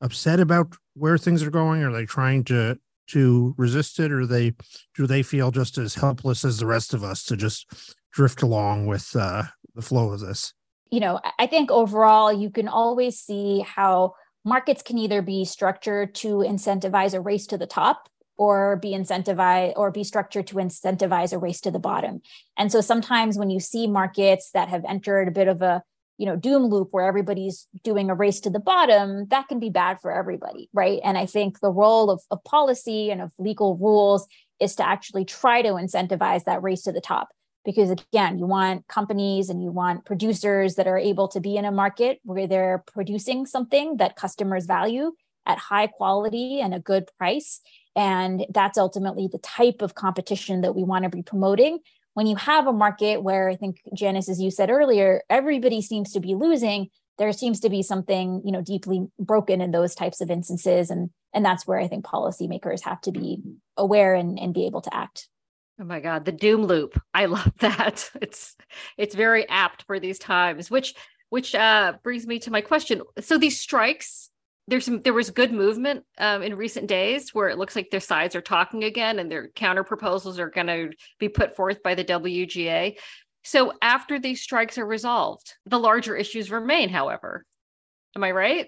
upset 0.00 0.40
about 0.40 0.74
where 0.98 1.18
things 1.18 1.42
are 1.42 1.50
going? 1.50 1.82
Are 1.82 1.92
they 1.92 2.06
trying 2.06 2.44
to 2.44 2.78
to 3.08 3.54
resist 3.56 3.98
it, 4.00 4.12
or 4.12 4.26
they 4.26 4.54
do 4.94 5.06
they 5.06 5.22
feel 5.22 5.50
just 5.50 5.78
as 5.78 5.94
helpless 5.94 6.44
as 6.44 6.58
the 6.58 6.66
rest 6.66 6.92
of 6.92 7.02
us 7.02 7.24
to 7.24 7.36
just 7.36 7.66
drift 8.12 8.42
along 8.42 8.86
with 8.86 9.14
uh, 9.16 9.44
the 9.74 9.82
flow 9.82 10.12
of 10.12 10.20
this? 10.20 10.52
You 10.90 11.00
know, 11.00 11.20
I 11.38 11.46
think 11.46 11.70
overall 11.70 12.32
you 12.32 12.50
can 12.50 12.68
always 12.68 13.18
see 13.18 13.60
how 13.60 14.14
markets 14.44 14.82
can 14.82 14.98
either 14.98 15.22
be 15.22 15.44
structured 15.44 16.14
to 16.16 16.38
incentivize 16.38 17.14
a 17.14 17.20
race 17.20 17.46
to 17.48 17.58
the 17.58 17.66
top 17.66 18.08
or 18.38 18.76
be 18.76 18.92
incentivized 18.92 19.74
or 19.76 19.90
be 19.90 20.04
structured 20.04 20.46
to 20.46 20.56
incentivize 20.56 21.32
a 21.32 21.38
race 21.38 21.60
to 21.60 21.70
the 21.70 21.78
bottom. 21.78 22.22
And 22.56 22.70
so 22.70 22.80
sometimes 22.80 23.36
when 23.36 23.50
you 23.50 23.60
see 23.60 23.86
markets 23.86 24.50
that 24.54 24.68
have 24.68 24.84
entered 24.88 25.28
a 25.28 25.32
bit 25.32 25.48
of 25.48 25.60
a 25.60 25.82
you 26.18 26.26
know 26.26 26.36
doom 26.36 26.64
loop 26.64 26.88
where 26.90 27.06
everybody's 27.06 27.66
doing 27.82 28.10
a 28.10 28.14
race 28.14 28.40
to 28.40 28.50
the 28.50 28.60
bottom 28.60 29.26
that 29.28 29.48
can 29.48 29.58
be 29.58 29.70
bad 29.70 29.98
for 30.00 30.12
everybody 30.12 30.68
right? 30.72 31.00
And 31.04 31.16
i 31.16 31.24
think 31.24 31.60
the 31.60 31.70
role 31.70 32.10
of, 32.10 32.20
of 32.30 32.44
policy 32.44 33.10
and 33.10 33.22
of 33.22 33.32
legal 33.38 33.76
rules 33.76 34.26
is 34.60 34.74
to 34.76 34.86
actually 34.86 35.24
try 35.24 35.62
to 35.62 35.70
incentivize 35.70 36.44
that 36.44 36.62
race 36.62 36.82
to 36.82 36.92
the 36.92 37.00
top. 37.00 37.28
Because 37.64 37.90
again 37.90 38.38
you 38.38 38.46
want 38.46 38.86
companies 38.88 39.48
and 39.48 39.62
you 39.62 39.70
want 39.70 40.04
producers 40.04 40.74
that 40.74 40.86
are 40.86 40.98
able 40.98 41.28
to 41.28 41.40
be 41.40 41.56
in 41.56 41.64
a 41.64 41.72
market 41.72 42.18
where 42.24 42.46
they're 42.46 42.84
producing 42.92 43.46
something 43.46 43.96
that 43.98 44.16
customers 44.16 44.66
value 44.66 45.12
at 45.46 45.58
high 45.58 45.86
quality 45.86 46.60
and 46.60 46.74
a 46.74 46.78
good 46.78 47.08
price. 47.18 47.60
And 47.96 48.46
that's 48.50 48.78
ultimately 48.78 49.28
the 49.30 49.38
type 49.38 49.82
of 49.82 49.94
competition 49.94 50.60
that 50.60 50.76
we 50.76 50.84
want 50.84 51.04
to 51.04 51.08
be 51.08 51.22
promoting 51.22 51.78
when 52.18 52.26
you 52.26 52.34
have 52.34 52.66
a 52.66 52.72
market 52.72 53.22
where 53.22 53.48
I 53.48 53.54
think 53.54 53.80
Janice, 53.94 54.28
as 54.28 54.40
you 54.40 54.50
said 54.50 54.70
earlier, 54.70 55.22
everybody 55.30 55.80
seems 55.80 56.10
to 56.14 56.18
be 56.18 56.34
losing, 56.34 56.88
there 57.16 57.32
seems 57.32 57.60
to 57.60 57.70
be 57.70 57.80
something 57.80 58.42
you 58.44 58.50
know 58.50 58.60
deeply 58.60 59.06
broken 59.20 59.60
in 59.60 59.70
those 59.70 59.94
types 59.94 60.20
of 60.20 60.28
instances, 60.28 60.90
and 60.90 61.10
and 61.32 61.44
that's 61.44 61.64
where 61.64 61.78
I 61.78 61.86
think 61.86 62.04
policymakers 62.04 62.82
have 62.82 63.00
to 63.02 63.12
be 63.12 63.40
aware 63.76 64.16
and, 64.16 64.36
and 64.36 64.52
be 64.52 64.66
able 64.66 64.80
to 64.80 64.92
act. 64.92 65.28
Oh 65.80 65.84
my 65.84 66.00
God, 66.00 66.24
the 66.24 66.32
doom 66.32 66.64
loop! 66.64 67.00
I 67.14 67.26
love 67.26 67.52
that. 67.60 68.10
It's 68.20 68.56
it's 68.96 69.14
very 69.14 69.48
apt 69.48 69.84
for 69.84 70.00
these 70.00 70.18
times. 70.18 70.72
Which 70.72 70.96
which 71.28 71.54
uh, 71.54 71.98
brings 72.02 72.26
me 72.26 72.40
to 72.40 72.50
my 72.50 72.62
question. 72.62 73.00
So 73.20 73.38
these 73.38 73.60
strikes 73.60 74.28
there's 74.68 74.84
some 74.84 75.00
there 75.02 75.14
was 75.14 75.30
good 75.30 75.50
movement 75.50 76.04
um, 76.18 76.42
in 76.42 76.54
recent 76.54 76.86
days 76.86 77.34
where 77.34 77.48
it 77.48 77.58
looks 77.58 77.74
like 77.74 77.90
their 77.90 78.00
sides 78.00 78.36
are 78.36 78.42
talking 78.42 78.84
again 78.84 79.18
and 79.18 79.32
their 79.32 79.48
counter 79.48 79.82
proposals 79.82 80.38
are 80.38 80.50
going 80.50 80.66
to 80.66 80.90
be 81.18 81.28
put 81.28 81.56
forth 81.56 81.82
by 81.82 81.94
the 81.94 82.04
WGA. 82.04 82.96
So 83.44 83.72
after 83.80 84.18
these 84.18 84.42
strikes 84.42 84.76
are 84.76 84.86
resolved, 84.86 85.54
the 85.64 85.78
larger 85.78 86.14
issues 86.14 86.50
remain. 86.50 86.90
However, 86.90 87.46
am 88.14 88.22
I 88.22 88.30
right? 88.30 88.66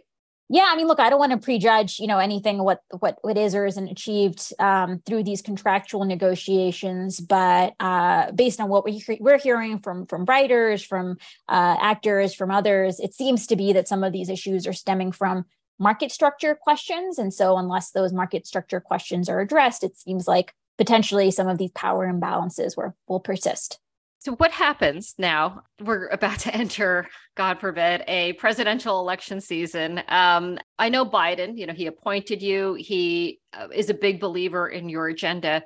Yeah, 0.52 0.66
I 0.66 0.74
mean, 0.74 0.88
look, 0.88 0.98
I 0.98 1.10
don't 1.10 1.20
want 1.20 1.30
to 1.30 1.38
prejudge, 1.38 2.00
you 2.00 2.08
know, 2.08 2.18
anything 2.18 2.64
what 2.64 2.80
what 2.98 3.18
what 3.20 3.36
is 3.36 3.54
or 3.54 3.66
isn't 3.66 3.88
achieved 3.88 4.52
um, 4.58 5.00
through 5.06 5.22
these 5.22 5.42
contractual 5.42 6.04
negotiations, 6.04 7.20
but 7.20 7.74
uh, 7.78 8.32
based 8.32 8.58
on 8.58 8.68
what 8.68 8.84
we 8.84 9.04
we're 9.20 9.38
hearing 9.38 9.78
from 9.78 10.06
from 10.06 10.24
writers, 10.24 10.82
from 10.82 11.18
uh, 11.48 11.76
actors, 11.80 12.34
from 12.34 12.50
others, 12.50 12.98
it 12.98 13.14
seems 13.14 13.46
to 13.48 13.54
be 13.54 13.74
that 13.74 13.86
some 13.86 14.02
of 14.02 14.12
these 14.12 14.30
issues 14.30 14.66
are 14.66 14.72
stemming 14.72 15.12
from 15.12 15.44
market 15.80 16.12
structure 16.12 16.54
questions. 16.54 17.18
And 17.18 17.34
so, 17.34 17.56
unless 17.56 17.90
those 17.90 18.12
market 18.12 18.46
structure 18.46 18.80
questions 18.80 19.28
are 19.28 19.40
addressed, 19.40 19.82
it 19.82 19.96
seems 19.96 20.28
like 20.28 20.54
potentially 20.78 21.30
some 21.30 21.48
of 21.48 21.58
these 21.58 21.72
power 21.72 22.06
imbalances 22.06 22.76
will, 22.76 22.94
will 23.08 23.20
persist. 23.20 23.80
So, 24.20 24.32
what 24.32 24.52
happens 24.52 25.14
now? 25.18 25.62
We're 25.80 26.08
about 26.08 26.40
to 26.40 26.54
enter, 26.54 27.08
God 27.36 27.58
forbid, 27.58 28.04
a 28.06 28.34
presidential 28.34 29.00
election 29.00 29.40
season. 29.40 30.02
Um, 30.08 30.58
I 30.78 30.90
know 30.90 31.06
Biden, 31.06 31.58
you 31.58 31.66
know, 31.66 31.72
he 31.72 31.86
appointed 31.86 32.42
you, 32.42 32.74
he 32.74 33.40
uh, 33.54 33.68
is 33.74 33.88
a 33.90 33.94
big 33.94 34.20
believer 34.20 34.68
in 34.68 34.88
your 34.90 35.08
agenda. 35.08 35.64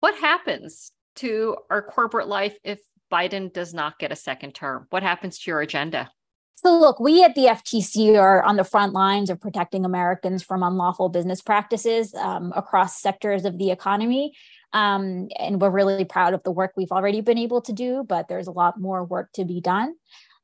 What 0.00 0.14
happens 0.14 0.92
to 1.16 1.56
our 1.68 1.82
corporate 1.82 2.26
life 2.26 2.56
if 2.64 2.80
Biden 3.12 3.52
does 3.52 3.74
not 3.74 3.98
get 3.98 4.12
a 4.12 4.16
second 4.16 4.54
term? 4.54 4.86
What 4.88 5.02
happens 5.02 5.38
to 5.40 5.50
your 5.50 5.60
agenda? 5.60 6.10
So, 6.62 6.78
look, 6.78 7.00
we 7.00 7.24
at 7.24 7.34
the 7.34 7.46
FTC 7.46 8.20
are 8.20 8.42
on 8.42 8.56
the 8.56 8.64
front 8.64 8.92
lines 8.92 9.30
of 9.30 9.40
protecting 9.40 9.86
Americans 9.86 10.42
from 10.42 10.62
unlawful 10.62 11.08
business 11.08 11.40
practices 11.40 12.14
um, 12.14 12.52
across 12.54 13.00
sectors 13.00 13.46
of 13.46 13.56
the 13.56 13.70
economy. 13.70 14.34
Um, 14.74 15.28
and 15.38 15.58
we're 15.58 15.70
really 15.70 16.04
proud 16.04 16.34
of 16.34 16.42
the 16.42 16.50
work 16.50 16.72
we've 16.76 16.92
already 16.92 17.22
been 17.22 17.38
able 17.38 17.62
to 17.62 17.72
do, 17.72 18.04
but 18.06 18.28
there's 18.28 18.46
a 18.46 18.52
lot 18.52 18.78
more 18.78 19.02
work 19.02 19.32
to 19.36 19.46
be 19.46 19.62
done. 19.62 19.94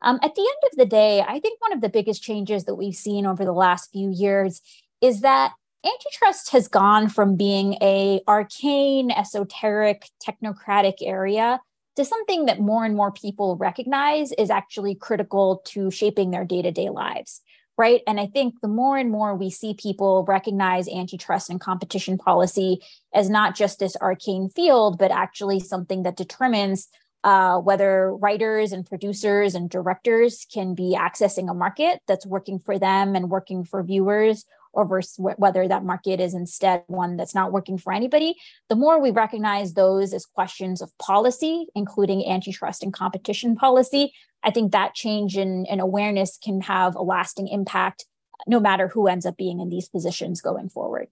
Um, 0.00 0.18
at 0.22 0.34
the 0.34 0.40
end 0.40 0.72
of 0.72 0.78
the 0.78 0.86
day, 0.86 1.20
I 1.20 1.38
think 1.38 1.60
one 1.60 1.74
of 1.74 1.82
the 1.82 1.90
biggest 1.90 2.22
changes 2.22 2.64
that 2.64 2.76
we've 2.76 2.94
seen 2.94 3.26
over 3.26 3.44
the 3.44 3.52
last 3.52 3.92
few 3.92 4.10
years 4.10 4.62
is 5.02 5.20
that 5.20 5.52
antitrust 5.84 6.50
has 6.52 6.66
gone 6.66 7.10
from 7.10 7.36
being 7.36 7.74
a 7.82 8.22
arcane, 8.26 9.10
esoteric, 9.10 10.08
technocratic 10.26 10.94
area 11.02 11.60
to 11.96 12.04
something 12.04 12.46
that 12.46 12.60
more 12.60 12.84
and 12.84 12.94
more 12.94 13.10
people 13.10 13.56
recognize 13.56 14.32
is 14.32 14.50
actually 14.50 14.94
critical 14.94 15.62
to 15.66 15.90
shaping 15.90 16.30
their 16.30 16.44
day 16.44 16.62
to 16.62 16.70
day 16.70 16.90
lives. 16.90 17.40
Right. 17.78 18.00
And 18.06 18.18
I 18.18 18.26
think 18.26 18.54
the 18.62 18.68
more 18.68 18.96
and 18.96 19.10
more 19.10 19.34
we 19.34 19.50
see 19.50 19.74
people 19.74 20.24
recognize 20.26 20.88
antitrust 20.88 21.50
and 21.50 21.60
competition 21.60 22.16
policy 22.16 22.78
as 23.12 23.28
not 23.28 23.54
just 23.54 23.78
this 23.78 23.96
arcane 24.00 24.48
field, 24.48 24.98
but 24.98 25.10
actually 25.10 25.60
something 25.60 26.02
that 26.04 26.16
determines 26.16 26.88
uh, 27.22 27.58
whether 27.58 28.14
writers 28.14 28.72
and 28.72 28.86
producers 28.86 29.54
and 29.54 29.68
directors 29.68 30.46
can 30.50 30.74
be 30.74 30.96
accessing 30.98 31.50
a 31.50 31.54
market 31.54 32.00
that's 32.06 32.24
working 32.24 32.58
for 32.58 32.78
them 32.78 33.14
and 33.14 33.28
working 33.30 33.64
for 33.64 33.82
viewers 33.82 34.46
or 34.76 34.86
versus 34.86 35.18
whether 35.18 35.66
that 35.66 35.84
market 35.84 36.20
is 36.20 36.34
instead 36.34 36.84
one 36.86 37.16
that's 37.16 37.34
not 37.34 37.50
working 37.50 37.78
for 37.78 37.92
anybody, 37.92 38.36
the 38.68 38.76
more 38.76 39.00
we 39.00 39.10
recognize 39.10 39.72
those 39.72 40.12
as 40.12 40.26
questions 40.26 40.82
of 40.82 40.96
policy, 40.98 41.66
including 41.74 42.28
antitrust 42.28 42.82
and 42.82 42.92
competition 42.92 43.56
policy, 43.56 44.12
I 44.44 44.50
think 44.50 44.72
that 44.72 44.94
change 44.94 45.36
in, 45.36 45.64
in 45.66 45.80
awareness 45.80 46.38
can 46.40 46.60
have 46.60 46.94
a 46.94 47.02
lasting 47.02 47.48
impact 47.48 48.04
no 48.46 48.60
matter 48.60 48.88
who 48.88 49.08
ends 49.08 49.24
up 49.24 49.36
being 49.38 49.60
in 49.60 49.70
these 49.70 49.88
positions 49.88 50.42
going 50.42 50.68
forward. 50.68 51.08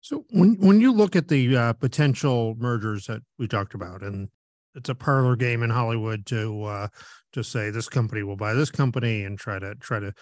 So 0.00 0.24
when 0.30 0.56
when 0.58 0.80
you 0.80 0.92
look 0.92 1.14
at 1.14 1.28
the 1.28 1.56
uh, 1.56 1.72
potential 1.74 2.56
mergers 2.58 3.06
that 3.06 3.20
we 3.38 3.46
talked 3.46 3.74
about, 3.74 4.02
and 4.02 4.28
it's 4.74 4.88
a 4.88 4.94
parlor 4.94 5.36
game 5.36 5.62
in 5.62 5.70
Hollywood 5.70 6.26
to 6.26 6.64
uh, 6.64 6.88
to 7.34 7.44
say 7.44 7.70
this 7.70 7.88
company 7.88 8.22
will 8.22 8.36
buy 8.36 8.54
this 8.54 8.70
company 8.70 9.24
and 9.24 9.38
try 9.38 9.58
to 9.58 9.74
try 9.76 10.00
to 10.00 10.12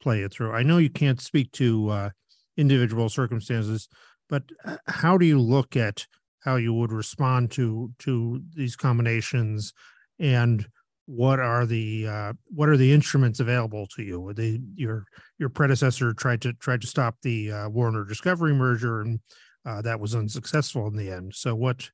play 0.00 0.22
it 0.22 0.32
through. 0.32 0.52
I 0.52 0.62
know 0.62 0.78
you 0.78 0.90
can't 0.90 1.20
speak 1.20 1.52
to 1.52 1.88
uh, 1.88 2.10
individual 2.56 3.08
circumstances, 3.08 3.88
but 4.28 4.42
uh, 4.64 4.76
how 4.86 5.18
do 5.18 5.26
you 5.26 5.40
look 5.40 5.76
at 5.76 6.06
how 6.40 6.56
you 6.56 6.72
would 6.72 6.92
respond 6.92 7.50
to 7.52 7.92
to 8.00 8.40
these 8.54 8.76
combinations, 8.76 9.72
and 10.18 10.66
what 11.06 11.40
are 11.40 11.66
the 11.66 12.06
uh, 12.06 12.32
what 12.46 12.68
are 12.68 12.76
the 12.76 12.92
instruments 12.92 13.40
available 13.40 13.86
to 13.96 14.02
you? 14.02 14.32
They 14.34 14.60
your 14.74 15.04
your 15.38 15.48
predecessor 15.48 16.12
tried 16.12 16.42
to 16.42 16.52
tried 16.54 16.82
to 16.82 16.86
stop 16.86 17.16
the 17.22 17.52
uh, 17.52 17.68
Warner 17.68 18.04
Discovery 18.04 18.54
merger, 18.54 19.00
and 19.00 19.20
uh, 19.64 19.82
that 19.82 20.00
was 20.00 20.14
unsuccessful 20.14 20.86
in 20.86 20.96
the 20.96 21.10
end. 21.10 21.34
So 21.34 21.54
what 21.54 21.90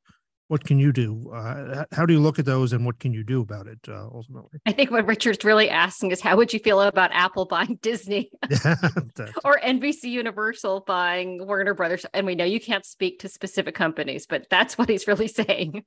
what 0.54 0.62
can 0.62 0.78
you 0.78 0.92
do? 0.92 1.32
Uh, 1.34 1.84
how 1.90 2.06
do 2.06 2.12
you 2.12 2.20
look 2.20 2.38
at 2.38 2.44
those, 2.44 2.72
and 2.72 2.86
what 2.86 3.00
can 3.00 3.12
you 3.12 3.24
do 3.24 3.40
about 3.40 3.66
it 3.66 3.80
uh, 3.88 4.06
ultimately? 4.14 4.60
I 4.66 4.70
think 4.70 4.92
what 4.92 5.04
Richard's 5.04 5.44
really 5.44 5.68
asking 5.68 6.12
is, 6.12 6.20
how 6.20 6.36
would 6.36 6.52
you 6.52 6.60
feel 6.60 6.80
about 6.80 7.10
Apple 7.12 7.44
buying 7.44 7.76
Disney 7.82 8.30
or 9.44 9.58
NBC 9.58 10.04
Universal 10.04 10.84
buying 10.86 11.44
Warner 11.44 11.74
Brothers? 11.74 12.06
And 12.14 12.24
we 12.24 12.36
know 12.36 12.44
you 12.44 12.60
can't 12.60 12.86
speak 12.86 13.18
to 13.18 13.28
specific 13.28 13.74
companies, 13.74 14.28
but 14.28 14.46
that's 14.48 14.78
what 14.78 14.88
he's 14.88 15.08
really 15.08 15.26
saying. 15.40 15.82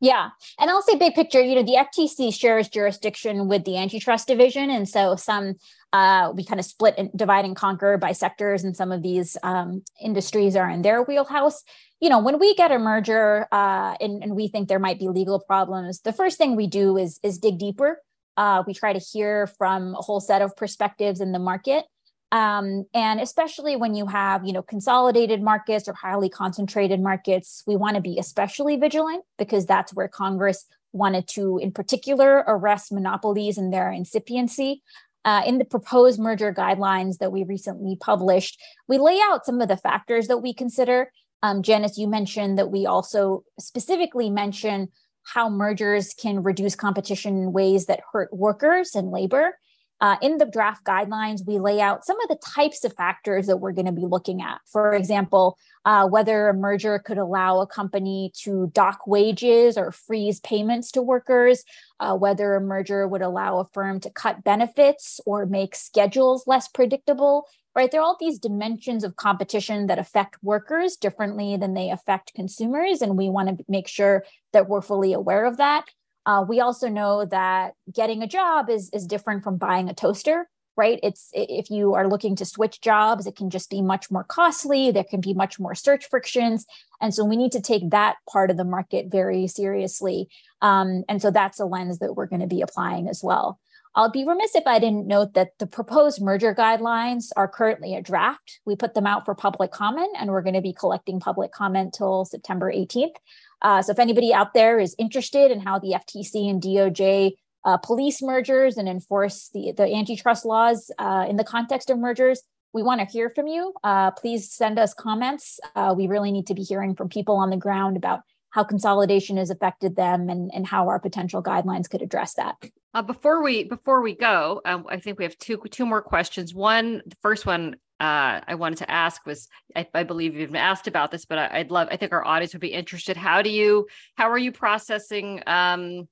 yeah, 0.00 0.28
and 0.60 0.70
I'll 0.70 0.82
say 0.82 0.94
big 0.94 1.14
picture. 1.14 1.40
You 1.40 1.56
know, 1.56 1.64
the 1.64 1.84
FTC 1.84 2.32
shares 2.32 2.68
jurisdiction 2.68 3.48
with 3.48 3.64
the 3.64 3.76
antitrust 3.76 4.28
division, 4.28 4.70
and 4.70 4.88
so 4.88 5.16
some 5.16 5.54
uh, 5.92 6.32
we 6.34 6.44
kind 6.44 6.60
of 6.60 6.66
split 6.66 6.94
and 6.98 7.10
divide 7.14 7.44
and 7.44 7.56
conquer 7.56 7.98
by 7.98 8.12
sectors, 8.12 8.64
and 8.64 8.76
some 8.76 8.92
of 8.92 9.02
these 9.02 9.36
um, 9.42 9.82
industries 10.00 10.56
are 10.56 10.68
in 10.68 10.82
their 10.82 11.02
wheelhouse 11.02 11.62
you 12.02 12.08
know, 12.08 12.18
when 12.18 12.40
we 12.40 12.52
get 12.56 12.72
a 12.72 12.80
merger 12.80 13.46
uh, 13.52 13.94
and, 14.00 14.24
and, 14.24 14.34
we 14.34 14.48
think 14.48 14.66
there 14.68 14.80
might 14.80 14.98
be 14.98 15.06
legal 15.06 15.38
problems, 15.38 16.00
the 16.00 16.12
first 16.12 16.36
thing 16.36 16.56
we 16.56 16.66
do 16.66 16.98
is 16.98 17.20
is 17.22 17.38
dig 17.38 17.58
deeper. 17.58 18.02
Uh, 18.36 18.64
we 18.66 18.74
try 18.74 18.92
to 18.92 18.98
hear 18.98 19.46
from 19.46 19.94
a 19.94 20.02
whole 20.02 20.18
set 20.18 20.42
of 20.42 20.56
perspectives 20.56 21.20
in 21.20 21.30
the 21.30 21.38
market, 21.38 21.84
um, 22.32 22.86
and 22.92 23.20
especially 23.20 23.76
when 23.76 23.94
you 23.94 24.06
have 24.06 24.44
you 24.44 24.52
know 24.52 24.62
consolidated 24.62 25.40
markets 25.40 25.86
or 25.86 25.92
highly 25.92 26.28
concentrated 26.28 27.00
markets, 27.00 27.62
we 27.68 27.76
want 27.76 27.94
to 27.94 28.02
be 28.02 28.18
especially 28.18 28.74
vigilant 28.74 29.22
because 29.38 29.64
that's 29.64 29.94
where 29.94 30.08
Congress 30.08 30.66
wanted 30.92 31.28
to, 31.28 31.58
in 31.58 31.70
particular, 31.70 32.42
arrest 32.48 32.90
monopolies 32.90 33.58
and 33.58 33.72
their 33.72 33.92
incipiency. 33.92 34.82
Uh, 35.24 35.42
in 35.46 35.58
the 35.58 35.64
proposed 35.64 36.18
merger 36.18 36.52
guidelines 36.52 37.18
that 37.18 37.30
we 37.30 37.44
recently 37.44 37.96
published, 37.96 38.60
we 38.88 38.98
lay 38.98 39.20
out 39.22 39.46
some 39.46 39.60
of 39.60 39.68
the 39.68 39.76
factors 39.76 40.26
that 40.26 40.38
we 40.38 40.52
consider 40.52 41.10
um, 41.42 41.62
Janice, 41.62 41.98
you 41.98 42.06
mentioned 42.06 42.58
that 42.58 42.70
we 42.70 42.86
also 42.86 43.44
specifically 43.58 44.30
mention 44.30 44.88
how 45.24 45.48
mergers 45.48 46.14
can 46.14 46.42
reduce 46.42 46.74
competition 46.74 47.36
in 47.36 47.52
ways 47.52 47.86
that 47.86 48.00
hurt 48.12 48.32
workers 48.32 48.94
and 48.94 49.10
labor. 49.10 49.58
Uh, 50.02 50.16
in 50.20 50.38
the 50.38 50.44
draft 50.44 50.84
guidelines, 50.84 51.46
we 51.46 51.60
lay 51.60 51.80
out 51.80 52.04
some 52.04 52.20
of 52.22 52.28
the 52.28 52.38
types 52.44 52.84
of 52.84 52.92
factors 52.94 53.46
that 53.46 53.58
we're 53.58 53.70
going 53.70 53.86
to 53.86 53.92
be 53.92 54.04
looking 54.04 54.42
at. 54.42 54.60
For 54.66 54.94
example, 54.94 55.56
uh, 55.84 56.08
whether 56.08 56.48
a 56.48 56.54
merger 56.54 56.98
could 56.98 57.18
allow 57.18 57.60
a 57.60 57.68
company 57.68 58.32
to 58.38 58.66
dock 58.74 59.06
wages 59.06 59.78
or 59.78 59.92
freeze 59.92 60.40
payments 60.40 60.90
to 60.92 61.02
workers, 61.02 61.62
uh, 62.00 62.16
whether 62.16 62.56
a 62.56 62.60
merger 62.60 63.06
would 63.06 63.22
allow 63.22 63.60
a 63.60 63.64
firm 63.66 64.00
to 64.00 64.10
cut 64.10 64.42
benefits 64.42 65.20
or 65.24 65.46
make 65.46 65.76
schedules 65.76 66.48
less 66.48 66.66
predictable, 66.66 67.46
right? 67.76 67.92
There 67.92 68.00
are 68.00 68.04
all 68.04 68.16
these 68.18 68.40
dimensions 68.40 69.04
of 69.04 69.14
competition 69.14 69.86
that 69.86 70.00
affect 70.00 70.42
workers 70.42 70.96
differently 70.96 71.56
than 71.56 71.74
they 71.74 71.90
affect 71.90 72.34
consumers. 72.34 73.02
And 73.02 73.16
we 73.16 73.30
want 73.30 73.56
to 73.56 73.64
make 73.68 73.86
sure 73.86 74.24
that 74.52 74.68
we're 74.68 74.82
fully 74.82 75.12
aware 75.12 75.44
of 75.44 75.58
that. 75.58 75.84
Uh, 76.24 76.44
we 76.48 76.60
also 76.60 76.88
know 76.88 77.24
that 77.24 77.74
getting 77.92 78.22
a 78.22 78.26
job 78.26 78.70
is, 78.70 78.90
is 78.92 79.06
different 79.06 79.42
from 79.42 79.56
buying 79.56 79.88
a 79.88 79.94
toaster, 79.94 80.48
right? 80.76 81.00
It's 81.02 81.30
if 81.32 81.70
you 81.70 81.94
are 81.94 82.08
looking 82.08 82.36
to 82.36 82.44
switch 82.44 82.80
jobs, 82.80 83.26
it 83.26 83.36
can 83.36 83.50
just 83.50 83.70
be 83.70 83.82
much 83.82 84.10
more 84.10 84.24
costly. 84.24 84.90
There 84.90 85.04
can 85.04 85.20
be 85.20 85.34
much 85.34 85.58
more 85.58 85.74
search 85.74 86.08
frictions. 86.08 86.64
And 87.00 87.12
so 87.14 87.24
we 87.24 87.36
need 87.36 87.52
to 87.52 87.60
take 87.60 87.90
that 87.90 88.16
part 88.30 88.50
of 88.50 88.56
the 88.56 88.64
market 88.64 89.06
very 89.10 89.46
seriously. 89.48 90.28
Um, 90.60 91.04
and 91.08 91.20
so 91.20 91.30
that's 91.30 91.60
a 91.60 91.66
lens 91.66 91.98
that 91.98 92.14
we're 92.14 92.26
going 92.26 92.40
to 92.40 92.46
be 92.46 92.62
applying 92.62 93.08
as 93.08 93.22
well. 93.22 93.58
I'll 93.94 94.10
be 94.10 94.24
remiss 94.24 94.54
if 94.54 94.66
I 94.66 94.78
didn't 94.78 95.06
note 95.06 95.34
that 95.34 95.58
the 95.58 95.66
proposed 95.66 96.22
merger 96.22 96.54
guidelines 96.54 97.26
are 97.36 97.46
currently 97.46 97.94
a 97.94 98.00
draft. 98.00 98.60
We 98.64 98.74
put 98.74 98.94
them 98.94 99.06
out 99.06 99.26
for 99.26 99.34
public 99.34 99.70
comment, 99.70 100.16
and 100.18 100.30
we're 100.30 100.40
going 100.40 100.54
to 100.54 100.62
be 100.62 100.72
collecting 100.72 101.20
public 101.20 101.52
comment 101.52 101.92
till 101.92 102.24
September 102.24 102.72
18th. 102.72 103.16
Uh, 103.62 103.80
so 103.80 103.92
if 103.92 103.98
anybody 103.98 104.34
out 104.34 104.54
there 104.54 104.78
is 104.78 104.94
interested 104.98 105.50
in 105.50 105.60
how 105.60 105.78
the 105.78 105.94
FTC 105.94 106.50
and 106.50 106.60
DOJ 106.60 107.32
uh, 107.64 107.76
police 107.76 108.20
mergers 108.20 108.76
and 108.76 108.88
enforce 108.88 109.48
the, 109.54 109.72
the 109.76 109.84
antitrust 109.84 110.44
laws 110.44 110.90
uh, 110.98 111.26
in 111.28 111.36
the 111.36 111.44
context 111.44 111.90
of 111.90 111.98
mergers, 111.98 112.42
we 112.72 112.82
want 112.82 113.00
to 113.00 113.06
hear 113.06 113.30
from 113.30 113.46
you. 113.46 113.72
Uh, 113.84 114.10
please 114.10 114.50
send 114.50 114.78
us 114.78 114.94
comments. 114.94 115.60
Uh, 115.76 115.94
we 115.96 116.06
really 116.06 116.32
need 116.32 116.46
to 116.46 116.54
be 116.54 116.62
hearing 116.62 116.94
from 116.94 117.08
people 117.08 117.36
on 117.36 117.50
the 117.50 117.56
ground 117.56 117.96
about 117.96 118.20
how 118.50 118.64
consolidation 118.64 119.38
has 119.38 119.50
affected 119.50 119.96
them 119.96 120.28
and, 120.28 120.50
and 120.54 120.66
how 120.66 120.88
our 120.88 120.98
potential 120.98 121.42
guidelines 121.42 121.88
could 121.88 122.02
address 122.02 122.34
that. 122.34 122.56
Uh, 122.94 123.02
before 123.02 123.42
we 123.42 123.64
before 123.64 124.02
we 124.02 124.14
go, 124.14 124.60
um, 124.66 124.84
I 124.88 124.98
think 124.98 125.18
we 125.18 125.24
have 125.24 125.38
two 125.38 125.62
two 125.70 125.86
more 125.86 126.02
questions. 126.02 126.54
One, 126.54 127.02
the 127.06 127.16
first 127.22 127.46
one 127.46 127.76
uh, 128.02 128.40
I 128.48 128.56
wanted 128.56 128.78
to 128.78 128.90
ask 128.90 129.24
was, 129.24 129.48
I, 129.76 129.86
I, 129.94 130.02
believe 130.02 130.34
you've 130.34 130.50
been 130.50 130.56
asked 130.56 130.88
about 130.88 131.12
this, 131.12 131.24
but 131.24 131.38
I, 131.38 131.58
would 131.58 131.70
love, 131.70 131.86
I 131.88 131.96
think 131.96 132.10
our 132.10 132.26
audience 132.26 132.52
would 132.52 132.60
be 132.60 132.72
interested. 132.72 133.16
How 133.16 133.42
do 133.42 133.48
you, 133.48 133.86
how 134.16 134.28
are 134.28 134.38
you 134.38 134.50
processing 134.50 135.40
um, 135.46 136.08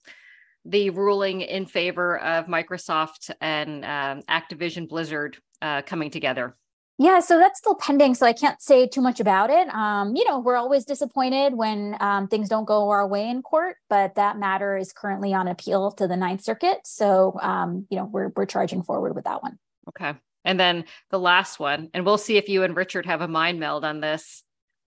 the 0.64 0.90
ruling 0.90 1.40
in 1.40 1.66
favor 1.66 2.16
of 2.20 2.46
Microsoft 2.46 3.32
and 3.40 3.84
um, 3.84 4.22
Activision 4.30 4.88
Blizzard 4.88 5.38
uh, 5.62 5.82
coming 5.82 6.12
together? 6.12 6.54
Yeah, 6.96 7.18
so 7.18 7.38
that's 7.38 7.58
still 7.58 7.74
pending, 7.74 8.14
so 8.14 8.24
I 8.24 8.34
can't 8.34 8.62
say 8.62 8.86
too 8.86 9.00
much 9.00 9.18
about 9.18 9.50
it. 9.50 9.68
Um, 9.70 10.14
you 10.14 10.24
know, 10.28 10.38
we're 10.38 10.58
always 10.58 10.84
disappointed 10.84 11.54
when 11.54 11.96
um, 11.98 12.28
things 12.28 12.48
don't 12.48 12.66
go 12.66 12.90
our 12.90 13.08
way 13.08 13.28
in 13.28 13.42
court, 13.42 13.78
but 13.88 14.14
that 14.14 14.38
matter 14.38 14.76
is 14.76 14.92
currently 14.92 15.34
on 15.34 15.48
appeal 15.48 15.90
to 15.92 16.06
the 16.06 16.16
Ninth 16.16 16.44
Circuit. 16.44 16.78
So, 16.84 17.36
um, 17.42 17.88
you 17.90 17.96
know, 17.96 18.04
we're 18.04 18.30
we're 18.36 18.46
charging 18.46 18.84
forward 18.84 19.16
with 19.16 19.24
that 19.24 19.42
one. 19.42 19.58
Okay, 19.88 20.12
and 20.44 20.58
then 20.58 20.84
the 21.10 21.18
last 21.18 21.58
one, 21.58 21.90
and 21.94 22.04
we'll 22.04 22.18
see 22.18 22.36
if 22.36 22.48
you 22.48 22.62
and 22.62 22.76
Richard 22.76 23.06
have 23.06 23.20
a 23.20 23.28
mind 23.28 23.60
meld 23.60 23.84
on 23.84 24.00
this. 24.00 24.42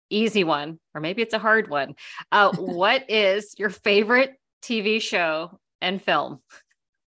Easy 0.09 0.43
one, 0.43 0.79
or 0.93 1.01
maybe 1.01 1.21
it's 1.21 1.33
a 1.33 1.39
hard 1.39 1.69
one. 1.69 1.95
Uh, 2.31 2.55
what 2.57 3.09
is 3.09 3.55
your 3.57 3.69
favorite 3.69 4.35
TV 4.61 5.01
show 5.01 5.59
and 5.81 6.01
film? 6.01 6.41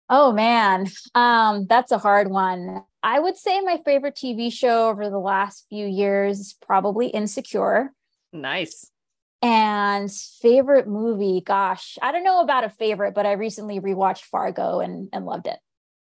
Oh 0.10 0.34
man, 0.34 0.88
um, 1.16 1.68
that's 1.68 1.92
a 1.92 1.98
hard 1.98 2.30
one. 2.30 2.84
I 3.02 3.20
would 3.20 3.38
say 3.38 3.62
my 3.62 3.80
favorite 3.84 4.16
TV 4.16 4.52
show 4.52 4.90
over 4.90 5.10
the 5.10 5.18
last 5.18 5.66
few 5.70 5.88
years 5.88 6.40
is 6.40 6.56
probably 6.62 7.08
Insecure. 7.08 7.94
Nice. 8.34 8.92
And 9.42 10.12
favorite 10.12 10.88
movie, 10.88 11.42
gosh, 11.44 11.98
I 12.02 12.12
don't 12.12 12.24
know 12.24 12.42
about 12.42 12.64
a 12.64 12.70
favorite, 12.70 13.16
but 13.16 13.26
I 13.26 13.32
recently 13.32 13.80
rewatched 13.80 14.26
Fargo 14.26 14.82
and, 14.82 15.10
and 15.12 15.26
loved 15.26 15.48
it. 15.48 15.58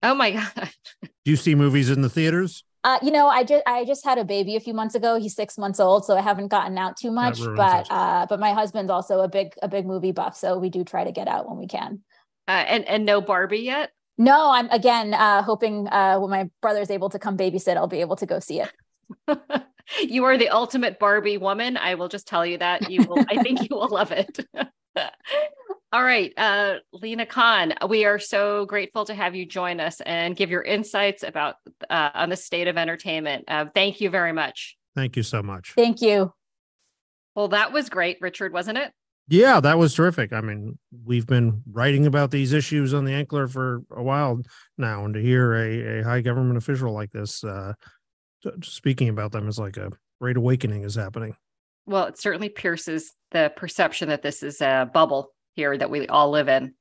Oh 0.04 0.16
my 0.16 0.32
god! 0.32 0.70
Do 1.04 1.32
you 1.32 1.36
see 1.36 1.56
movies 1.56 1.90
in 1.90 2.02
the 2.02 2.10
theaters? 2.10 2.64
Uh, 2.84 2.98
you 3.04 3.12
know, 3.12 3.28
I 3.28 3.44
just 3.44 3.64
I 3.68 3.86
just 3.86 4.04
had 4.04 4.18
a 4.18 4.26
baby 4.26 4.56
a 4.56 4.60
few 4.60 4.74
months 4.74 4.96
ago. 4.96 5.20
He's 5.20 5.36
six 5.36 5.58
months 5.58 5.80
old, 5.80 6.06
so 6.06 6.18
I 6.18 6.22
haven't 6.22 6.48
gotten 6.48 6.78
out 6.78 6.98
too 6.98 7.12
much. 7.12 7.40
But 7.40 7.88
uh, 7.92 8.26
but 8.28 8.40
my 8.40 8.54
husband's 8.54 8.90
also 8.90 9.20
a 9.20 9.28
big 9.28 9.54
a 9.62 9.68
big 9.68 9.86
movie 9.86 10.12
buff, 10.12 10.36
so 10.36 10.58
we 10.58 10.70
do 10.70 10.84
try 10.84 11.04
to 11.04 11.12
get 11.12 11.28
out 11.28 11.48
when 11.48 11.58
we 11.60 11.68
can. 11.68 12.02
Uh, 12.48 12.66
and 12.68 12.86
and 12.86 13.06
no 13.06 13.22
Barbie 13.22 13.60
yet? 13.60 13.92
No, 14.18 14.52
I'm 14.52 14.70
again 14.72 15.14
uh, 15.14 15.44
hoping 15.44 15.88
uh, 15.88 16.18
when 16.18 16.32
my 16.32 16.50
brother's 16.62 16.90
able 16.90 17.10
to 17.10 17.20
come 17.20 17.38
babysit, 17.38 17.78
I'll 17.78 17.88
be 17.88 18.02
able 18.02 18.16
to 18.16 18.26
go 18.26 18.40
see 18.40 18.62
it. 18.62 18.72
you 20.08 20.24
are 20.24 20.38
the 20.38 20.50
ultimate 20.50 20.98
Barbie 20.98 21.38
woman. 21.38 21.78
I 21.78 21.96
will 21.96 22.08
just 22.08 22.28
tell 22.28 22.46
you 22.46 22.58
that 22.58 22.90
you 22.90 23.04
will. 23.04 23.24
I 23.30 23.44
think 23.44 23.62
you 23.62 23.76
will 23.76 23.90
love 23.90 24.12
it. 24.12 24.40
All 25.94 26.04
right, 26.04 26.32
uh, 26.38 26.76
Lina 26.94 27.26
Khan, 27.26 27.74
we 27.90 28.06
are 28.06 28.18
so 28.18 28.66
grateful 28.66 29.04
to 29.06 29.14
have 29.14 29.36
you 29.36 29.46
join 29.46 29.82
us 29.82 30.00
and 30.02 30.38
give 30.38 30.50
your 30.50 30.62
insights 30.62 31.24
about 31.24 31.56
uh, 31.90 32.12
on 32.14 32.30
the 32.30 32.38
state 32.38 32.70
of 32.70 32.78
entertainment. 32.78 33.44
Uh, 33.50 33.66
thank 33.76 34.00
you 34.00 34.10
very 34.10 34.32
much. 34.32 34.78
Thank 34.96 35.18
you 35.18 35.24
so 35.24 35.44
much. 35.44 35.74
Thank 35.76 36.02
you. 36.02 36.34
Well, 37.36 37.50
that 37.50 37.74
was 37.74 37.90
great, 37.90 38.18
Richard, 38.22 38.54
wasn't 38.54 38.78
it? 38.78 38.94
Yeah, 39.28 39.60
that 39.62 39.78
was 39.78 39.94
terrific. 39.94 40.34
I 40.34 40.42
mean, 40.42 40.78
we've 41.06 41.28
been 41.28 41.62
writing 41.72 42.06
about 42.06 42.32
these 42.32 42.52
issues 42.54 42.94
on 42.94 43.06
the 43.06 43.12
Ankler 43.12 43.50
for 43.50 43.82
a 43.92 44.04
while 44.04 44.42
now, 44.78 45.06
and 45.06 45.14
to 45.14 45.22
hear 45.22 45.54
a, 45.54 46.00
a 46.00 46.04
high 46.04 46.22
government 46.22 46.58
official 46.58 46.92
like 46.94 47.12
this 47.12 47.44
uh, 47.44 47.74
speaking 48.64 49.10
about 49.10 49.32
them 49.32 49.48
is 49.48 49.60
like 49.60 49.78
a 49.78 49.92
great 50.20 50.38
awakening 50.38 50.84
is 50.84 50.96
happening. 50.96 51.36
Well, 51.92 52.06
it 52.06 52.18
certainly 52.18 52.50
pierces 52.50 53.14
the 53.32 53.52
perception 53.56 54.10
that 54.10 54.22
this 54.22 54.44
is 54.44 54.62
a 54.62 54.90
bubble 54.94 55.34
here 55.56 55.78
that 55.78 55.90
we 55.90 56.08
all 56.08 56.32
live 56.32 56.48
in. 56.48 56.74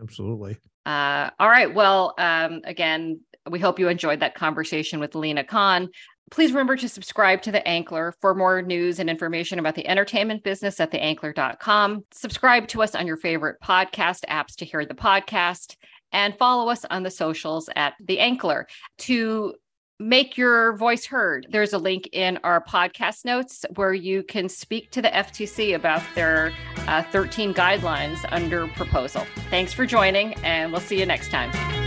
Absolutely. 0.00 0.58
Uh, 0.84 1.30
all 1.38 1.48
right. 1.48 1.74
Well, 1.74 2.14
um, 2.18 2.60
again, 2.64 3.20
we 3.50 3.58
hope 3.58 3.78
you 3.78 3.88
enjoyed 3.88 4.20
that 4.20 4.34
conversation 4.34 5.00
with 5.00 5.14
Lina 5.14 5.42
Khan. 5.42 5.88
Please 6.30 6.52
remember 6.52 6.76
to 6.76 6.88
subscribe 6.88 7.40
to 7.42 7.52
The 7.52 7.62
Ankler 7.66 8.12
for 8.20 8.34
more 8.34 8.60
news 8.60 8.98
and 8.98 9.08
information 9.08 9.58
about 9.58 9.74
the 9.74 9.88
entertainment 9.88 10.44
business 10.44 10.78
at 10.80 10.90
theankler.com. 10.92 12.04
Subscribe 12.12 12.68
to 12.68 12.82
us 12.82 12.94
on 12.94 13.06
your 13.06 13.16
favorite 13.16 13.56
podcast 13.64 14.26
apps 14.28 14.54
to 14.56 14.66
hear 14.66 14.84
the 14.84 14.94
podcast 14.94 15.76
and 16.12 16.36
follow 16.36 16.68
us 16.68 16.84
on 16.90 17.02
the 17.02 17.10
socials 17.10 17.70
at 17.74 17.94
The 18.04 18.18
Ankler. 18.18 18.64
To 18.98 19.54
make 19.98 20.36
your 20.36 20.76
voice 20.76 21.06
heard, 21.06 21.46
there's 21.50 21.72
a 21.72 21.78
link 21.78 22.08
in 22.12 22.38
our 22.44 22.62
podcast 22.62 23.24
notes 23.24 23.64
where 23.74 23.94
you 23.94 24.22
can 24.22 24.48
speak 24.48 24.90
to 24.92 25.02
the 25.02 25.08
FTC 25.08 25.74
about 25.74 26.02
their 26.14 26.52
uh, 26.86 27.02
13 27.04 27.52
guidelines 27.52 28.24
under 28.30 28.68
proposal. 28.68 29.26
Thanks 29.50 29.72
for 29.72 29.86
joining, 29.86 30.34
and 30.44 30.72
we'll 30.72 30.80
see 30.80 30.98
you 30.98 31.06
next 31.06 31.30
time. 31.30 31.77